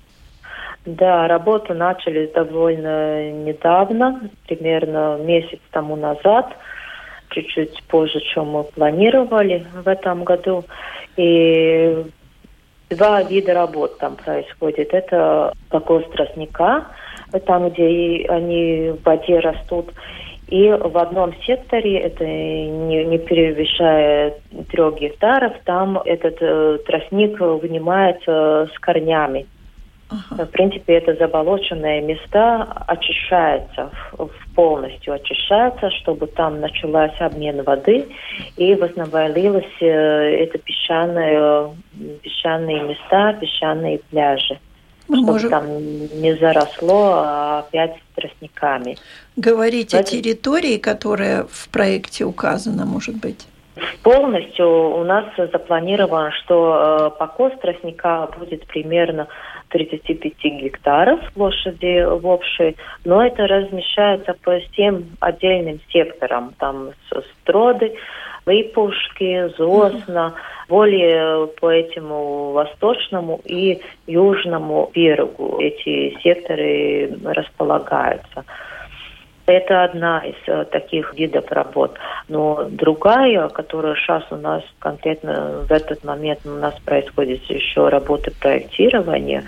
Да, 0.86 1.28
работу 1.28 1.76
начали 1.76 2.26
довольно 2.34 3.32
недавно, 3.32 4.30
примерно 4.48 5.18
месяц 5.18 5.60
тому 5.72 5.96
назад, 5.96 6.56
чуть-чуть 7.30 7.84
позже, 7.84 8.20
чем 8.34 8.50
мы 8.50 8.64
планировали 8.64 9.66
в 9.74 9.88
этом 9.88 10.24
году. 10.24 10.64
И 11.18 12.04
два 12.90 13.22
вида 13.22 13.54
работ 13.54 14.00
там 14.00 14.16
происходит. 14.16 14.94
Это 14.94 15.54
покос 15.70 16.04
тростника, 16.14 16.88
там, 17.46 17.70
где 17.70 18.26
они 18.28 18.92
в 18.92 19.04
воде 19.04 19.38
растут. 19.40 19.94
И 20.48 20.68
в 20.68 20.98
одном 20.98 21.34
секторе, 21.46 22.00
это 22.00 22.26
не, 22.26 23.06
не 23.06 23.18
перевышая 23.20 24.34
трех 24.70 24.96
гектаров, 25.00 25.54
там 25.64 25.98
этот 26.04 26.38
э, 26.42 26.80
тростник 26.86 27.40
вынимается 27.40 28.68
с 28.74 28.80
корнями. 28.80 29.46
Ага. 30.12 30.46
В 30.46 30.52
принципе, 30.52 30.96
это 30.96 31.16
заболоченные 31.16 32.02
места 32.02 32.64
очищаются, 32.88 33.92
полностью 34.56 35.14
очищаются, 35.14 35.90
чтобы 35.92 36.28
там 36.28 36.60
началась 36.60 37.16
обмен 37.20 37.64
воды 37.64 38.08
и 38.58 38.76
восстановились 38.76 39.72
э, 39.80 39.86
это 40.44 40.58
песчаные, 40.58 41.74
песчаные 42.22 42.82
места, 42.84 43.34
песчаные 43.40 44.00
пляжи. 44.10 44.60
Мы 45.08 45.18
чтобы 45.18 45.32
можем... 45.32 45.50
там 45.50 45.68
не 46.22 46.36
заросло 46.40 47.14
а 47.16 47.60
опять 47.60 47.96
тростниками. 48.16 48.98
Говорить 49.38 49.94
Это... 49.94 50.00
о 50.00 50.04
территории, 50.04 50.78
которая 50.78 51.46
в 51.50 51.70
проекте 51.70 52.26
указана, 52.26 52.86
может 52.86 53.16
быть? 53.16 53.48
Полностью 54.04 54.68
у 54.68 55.04
нас 55.04 55.26
запланировано, 55.38 56.32
что 56.32 57.12
э, 57.14 57.18
покос 57.18 57.54
тростника 57.62 58.30
будет 58.38 58.68
примерно 58.68 59.28
35 59.72 60.34
гектаров 60.44 61.20
площади 61.34 62.06
в 62.06 62.28
общей, 62.28 62.76
но 63.06 63.26
это 63.26 63.48
размещается 63.48 64.36
по 64.44 64.60
всем 64.60 65.06
отдельным 65.20 65.80
секторам. 65.92 66.54
Там 66.60 66.92
строды, 67.42 67.96
Липушки, 68.46 69.50
Зосна, 69.58 70.34
более 70.68 71.48
по 71.60 71.70
этому 71.70 72.52
восточному 72.52 73.42
и 73.46 73.82
южному 74.08 74.90
берегу 74.94 75.58
эти 75.60 76.18
секторы 76.22 77.12
располагаются. 77.24 78.46
Это 79.46 79.84
одна 79.84 80.20
из 80.20 80.36
э, 80.48 80.66
таких 80.66 81.14
видов 81.16 81.52
работ. 81.52 81.98
Но 82.28 82.68
другая, 82.70 83.48
которая 83.50 83.96
сейчас 83.96 84.24
у 84.32 84.36
нас 84.36 84.64
конкретно 84.80 85.66
в 85.68 85.72
этот 85.72 86.04
момент 86.04 86.40
у 86.46 86.50
нас 86.50 86.74
происходит 86.86 87.44
еще 87.50 87.90
работа 87.90 88.32
проектирования, 88.40 89.44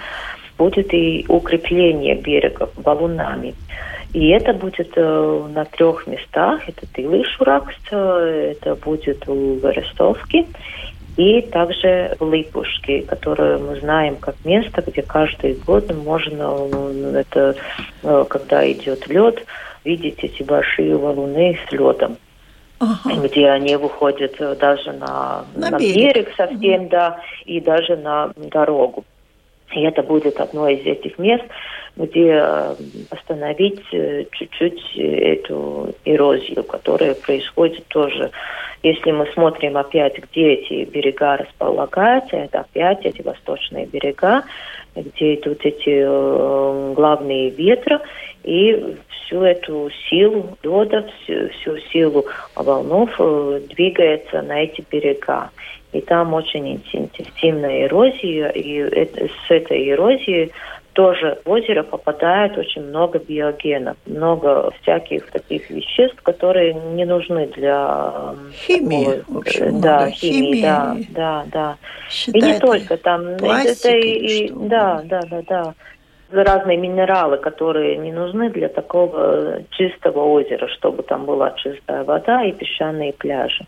будет 0.57 0.93
и 0.93 1.25
укрепление 1.27 2.15
берегов 2.15 2.71
валунами. 2.75 3.53
И 4.13 4.29
это 4.29 4.53
будет 4.53 4.91
э, 4.95 5.47
на 5.53 5.65
трех 5.65 6.07
местах. 6.07 6.61
Это 6.67 6.85
Тылышуракс, 6.93 7.75
это 7.91 8.75
будет 8.75 9.27
у 9.27 9.55
Верестовки 9.55 10.47
и 11.15 11.41
также 11.41 12.15
в 12.19 12.31
Липушке, 12.31 13.03
которую 13.03 13.59
мы 13.59 13.79
знаем 13.79 14.15
как 14.15 14.35
место, 14.43 14.83
где 14.85 15.01
каждый 15.01 15.53
год 15.53 15.93
можно, 15.93 16.57
это 17.15 17.55
э, 18.01 18.25
когда 18.27 18.69
идет 18.71 19.07
лед, 19.07 19.45
видеть 19.83 20.23
эти 20.23 20.43
большие 20.43 20.95
валуны 20.97 21.57
с 21.67 21.71
ледом. 21.71 22.17
Ага. 22.79 23.21
где 23.21 23.49
они 23.49 23.75
выходят 23.75 24.35
э, 24.39 24.55
даже 24.55 24.91
на, 24.91 25.45
на, 25.55 25.71
на 25.71 25.77
берег. 25.77 25.95
берег 25.95 26.33
совсем, 26.35 26.81
угу. 26.83 26.89
да, 26.89 27.19
и 27.45 27.61
даже 27.61 27.95
на 27.95 28.33
дорогу. 28.35 29.05
И 29.71 29.81
это 29.83 30.03
будет 30.03 30.39
одно 30.39 30.67
из 30.67 30.85
этих 30.85 31.17
мест, 31.17 31.45
где 31.95 32.31
э, 32.33 32.75
остановить 33.09 33.81
э, 33.93 34.25
чуть-чуть 34.31 34.97
эту 34.97 35.93
эрозию, 36.03 36.63
которая 36.63 37.15
происходит 37.15 37.85
тоже. 37.87 38.31
Если 38.81 39.11
мы 39.11 39.27
смотрим 39.27 39.77
опять, 39.77 40.17
где 40.17 40.53
эти 40.55 40.83
берега 40.83 41.37
располагаются, 41.37 42.35
это 42.35 42.61
опять 42.61 43.05
эти 43.05 43.21
восточные 43.21 43.85
берега, 43.85 44.43
где 44.93 45.35
идут 45.35 45.59
эти 45.63 46.93
главные 46.93 47.49
ветры, 47.49 48.01
и 48.43 48.97
всю 49.25 49.41
эту 49.43 49.89
силу 50.09 50.57
льда, 50.63 51.05
всю, 51.23 51.49
всю 51.49 51.77
силу 51.91 52.25
волнов 52.55 53.09
э, 53.19 53.61
двигается 53.69 54.41
на 54.41 54.63
эти 54.63 54.83
берега. 54.89 55.49
И 55.91 56.01
там 56.01 56.33
очень 56.33 56.81
интенсивная 56.91 57.85
эрозия, 57.85 58.49
и 58.49 58.77
это, 58.77 59.27
с 59.27 59.51
этой 59.51 59.91
эрозией 59.91 60.51
тоже 60.93 61.39
в 61.43 61.49
озеро 61.49 61.83
попадает 61.83 62.57
очень 62.57 62.83
много 62.83 63.19
биогенов, 63.19 63.97
много 64.05 64.71
всяких 64.81 65.29
таких 65.31 65.69
веществ, 65.69 66.21
которые 66.21 66.73
не 66.73 67.05
нужны 67.05 67.47
для 67.47 68.35
химии. 68.53 69.17
Такого, 69.17 69.35
в 69.35 69.37
общем, 69.39 69.81
да, 69.81 70.09
химии, 70.09 70.53
химии, 70.53 70.61
да, 70.61 70.97
да, 71.09 71.45
да. 71.51 71.77
и 72.27 72.41
не 72.41 72.59
только 72.59 72.97
там, 72.97 73.27
это 73.27 73.89
и, 73.89 74.49
да, 74.51 75.01
да, 75.05 75.21
да, 75.29 75.41
да 75.47 75.73
разные 76.41 76.77
минералы, 76.77 77.37
которые 77.37 77.97
не 77.97 78.11
нужны 78.11 78.49
для 78.49 78.69
такого 78.69 79.63
чистого 79.71 80.23
озера, 80.25 80.67
чтобы 80.69 81.03
там 81.03 81.25
была 81.25 81.51
чистая 81.51 82.03
вода 82.03 82.43
и 82.43 82.51
песчаные 82.51 83.13
пляжи. 83.13 83.65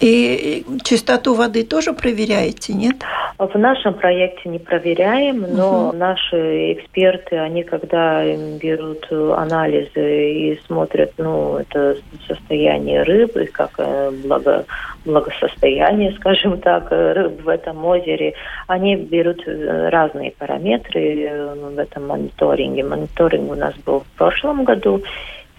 И 0.00 0.64
чистоту 0.84 1.34
воды 1.34 1.64
тоже 1.64 1.92
проверяете, 1.92 2.72
нет? 2.72 2.96
В 3.38 3.56
нашем 3.56 3.94
проекте 3.94 4.48
не 4.48 4.58
проверяем, 4.58 5.42
но 5.42 5.88
угу. 5.88 5.96
наши 5.96 6.72
эксперты, 6.72 7.36
они 7.36 7.62
когда 7.62 8.24
берут 8.24 9.06
анализы 9.10 10.32
и 10.32 10.60
смотрят, 10.66 11.12
ну, 11.18 11.56
это 11.58 11.96
состояние 12.26 13.02
рыбы, 13.02 13.46
как 13.46 13.70
э, 13.78 14.10
благо, 14.24 14.64
благосостояние, 15.04 16.12
скажем 16.20 16.60
так, 16.60 16.90
рыб 16.90 17.42
в 17.42 17.48
этом 17.48 17.84
озере, 17.84 18.34
они 18.66 18.96
берут 18.96 19.46
э, 19.46 19.88
разные 19.88 20.32
параметры 20.32 21.22
э, 21.22 21.54
в 21.54 21.78
этом 21.78 22.08
мониторинге. 22.08 22.82
Мониторинг 22.82 23.52
у 23.52 23.54
нас 23.54 23.74
был 23.86 24.00
в 24.00 24.18
прошлом 24.18 24.64
году, 24.64 25.02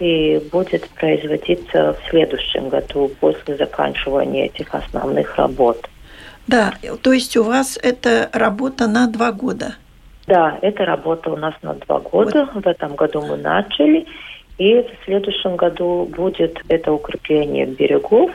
и 0.00 0.40
будет 0.50 0.88
производиться 0.90 1.92
в 1.94 2.10
следующем 2.10 2.68
году 2.70 3.10
после 3.20 3.56
заканчивания 3.56 4.46
этих 4.46 4.74
основных 4.74 5.36
работ. 5.36 5.88
Да, 6.46 6.74
то 7.02 7.12
есть 7.12 7.36
у 7.36 7.44
вас 7.44 7.78
это 7.80 8.28
работа 8.32 8.88
на 8.88 9.06
два 9.06 9.30
года? 9.30 9.74
Да, 10.26 10.58
это 10.62 10.84
работа 10.84 11.30
у 11.30 11.36
нас 11.36 11.54
на 11.62 11.74
два 11.74 12.00
года. 12.00 12.48
Вот. 12.54 12.64
В 12.64 12.66
этом 12.66 12.96
году 12.96 13.20
мы 13.20 13.36
начали. 13.36 14.06
И 14.58 14.74
в 14.82 15.04
следующем 15.04 15.56
году 15.56 16.08
будет 16.10 16.58
это 16.68 16.92
укрепление 16.92 17.66
берегов 17.66 18.30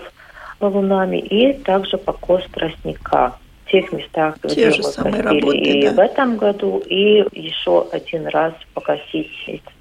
валунами 0.60 1.18
и 1.18 1.54
также 1.54 1.98
покос 1.98 2.44
тростника 2.52 3.38
в 3.66 3.72
тех 3.72 3.92
местах, 3.92 4.36
Те 4.42 4.48
где 4.48 4.66
мы 4.68 4.84
косили 4.84 5.22
работы, 5.22 5.58
и 5.58 5.82
да. 5.84 5.92
в 5.94 6.00
этом 6.00 6.38
году, 6.38 6.82
и 6.86 7.26
еще 7.34 7.88
один 7.92 8.28
раз 8.28 8.54
покосить 8.74 9.30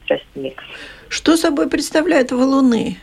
тростник. 0.07 0.63
Что 1.09 1.37
собой 1.37 1.69
представляют 1.69 2.33
валуны? 2.33 2.99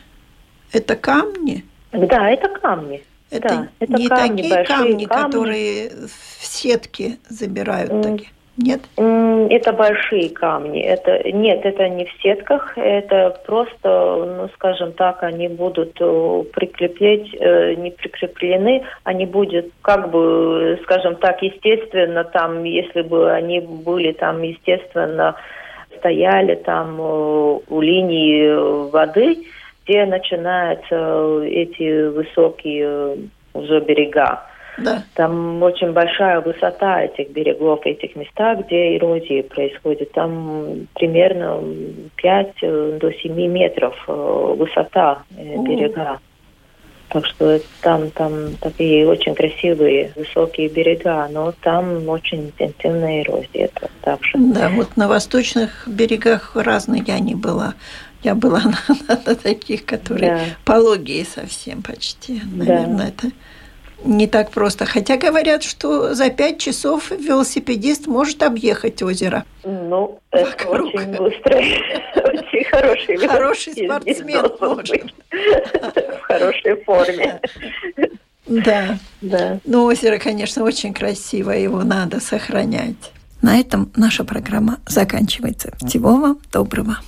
Это 0.72 0.96
камни? 0.96 1.64
Да, 1.92 2.30
это 2.30 2.48
камни. 2.48 3.02
Это, 3.30 3.48
да, 3.48 3.68
это 3.80 3.92
не 3.94 4.08
камни, 4.08 4.42
такие 4.42 4.64
камни, 4.64 4.64
камни, 4.66 5.04
которые 5.06 5.90
в 6.06 6.44
сетке 6.44 7.18
забирают 7.28 7.90
mm. 7.90 8.02
такие. 8.02 8.30
Нет? 8.58 8.82
Это 8.96 9.72
большие 9.72 10.28
камни. 10.28 10.82
Это 10.82 11.22
нет, 11.30 11.64
это 11.64 11.88
не 11.88 12.04
в 12.04 12.12
сетках. 12.22 12.76
Это 12.76 13.40
просто, 13.46 14.34
ну, 14.36 14.50
скажем 14.54 14.92
так, 14.92 15.22
они 15.22 15.48
будут 15.48 15.96
э, 16.00 16.44
прикреплять, 16.52 17.34
э, 17.40 17.74
не 17.74 17.90
прикреплены. 17.90 18.84
Они 19.04 19.24
будут, 19.24 19.70
как 19.80 20.10
бы, 20.10 20.78
скажем 20.82 21.16
так, 21.16 21.40
естественно, 21.42 22.24
там, 22.24 22.64
если 22.64 23.00
бы 23.00 23.32
они 23.32 23.60
были 23.60 24.12
там, 24.12 24.42
естественно, 24.42 25.34
стояли 26.02 26.56
там 26.56 27.00
э, 27.00 27.58
у 27.68 27.80
линии 27.80 28.90
воды, 28.90 29.38
где 29.84 30.04
начинаются 30.04 31.42
эти 31.44 32.08
высокие 32.08 33.18
уже 33.54 33.80
берега. 33.80 34.42
Да. 34.78 35.02
Там 35.14 35.62
очень 35.62 35.92
большая 35.92 36.40
высота 36.40 37.02
этих 37.02 37.30
берегов, 37.30 37.84
этих 37.84 38.16
местах, 38.16 38.60
где 38.66 38.96
эрозия 38.96 39.42
происходит. 39.44 40.12
Там 40.12 40.88
примерно 40.94 41.62
5 42.16 42.54
э, 42.62 42.98
до 43.00 43.12
7 43.12 43.46
метров 43.46 43.94
э, 44.08 44.54
высота 44.58 45.22
берега. 45.30 46.18
Так 47.12 47.26
что 47.26 47.60
там, 47.82 48.10
там 48.10 48.56
такие 48.56 49.06
очень 49.06 49.34
красивые 49.34 50.12
высокие 50.16 50.68
берега, 50.68 51.28
но 51.30 51.52
там 51.60 52.08
очень 52.08 52.46
интенсивная 52.46 53.20
эрозия 53.20 53.68
также. 54.00 54.38
Да, 54.38 54.70
вот 54.70 54.96
на 54.96 55.08
восточных 55.08 55.86
берегах 55.86 56.52
разные 56.54 57.04
я 57.06 57.18
не 57.18 57.34
была. 57.34 57.74
Я 58.22 58.34
была 58.34 58.60
на, 58.60 58.78
на, 59.08 59.20
на 59.26 59.34
таких, 59.34 59.84
которые 59.84 60.30
да. 60.30 60.40
пологие 60.64 61.26
совсем 61.26 61.82
почти. 61.82 62.40
Наверное, 62.50 62.96
да. 62.96 63.08
это 63.08 63.32
не 64.04 64.26
так 64.26 64.50
просто. 64.50 64.84
Хотя 64.84 65.16
говорят, 65.16 65.62
что 65.62 66.14
за 66.14 66.30
пять 66.30 66.58
часов 66.58 67.10
велосипедист 67.10 68.06
может 68.06 68.42
объеххать 68.42 69.02
озеро. 69.02 69.44
Ну, 69.64 70.20
это 70.30 70.68
очень 70.68 71.16
быстро. 71.16 71.56
Очень 72.32 72.64
хороший 72.64 73.16
Хороший 73.16 73.72
спортсмен 73.72 74.46
может. 74.60 75.14
В 75.30 76.20
хорошей 76.22 76.82
форме. 76.84 77.40
Да. 78.46 78.98
да. 79.20 79.58
Но 79.64 79.84
озеро, 79.84 80.18
конечно, 80.18 80.64
очень 80.64 80.92
красивое, 80.92 81.58
его 81.58 81.82
надо 81.82 82.20
сохранять. 82.20 83.12
На 83.40 83.58
этом 83.58 83.90
наша 83.96 84.24
программа 84.24 84.78
заканчивается. 84.86 85.74
Всего 85.84 86.16
вам 86.16 86.38
доброго. 86.52 86.98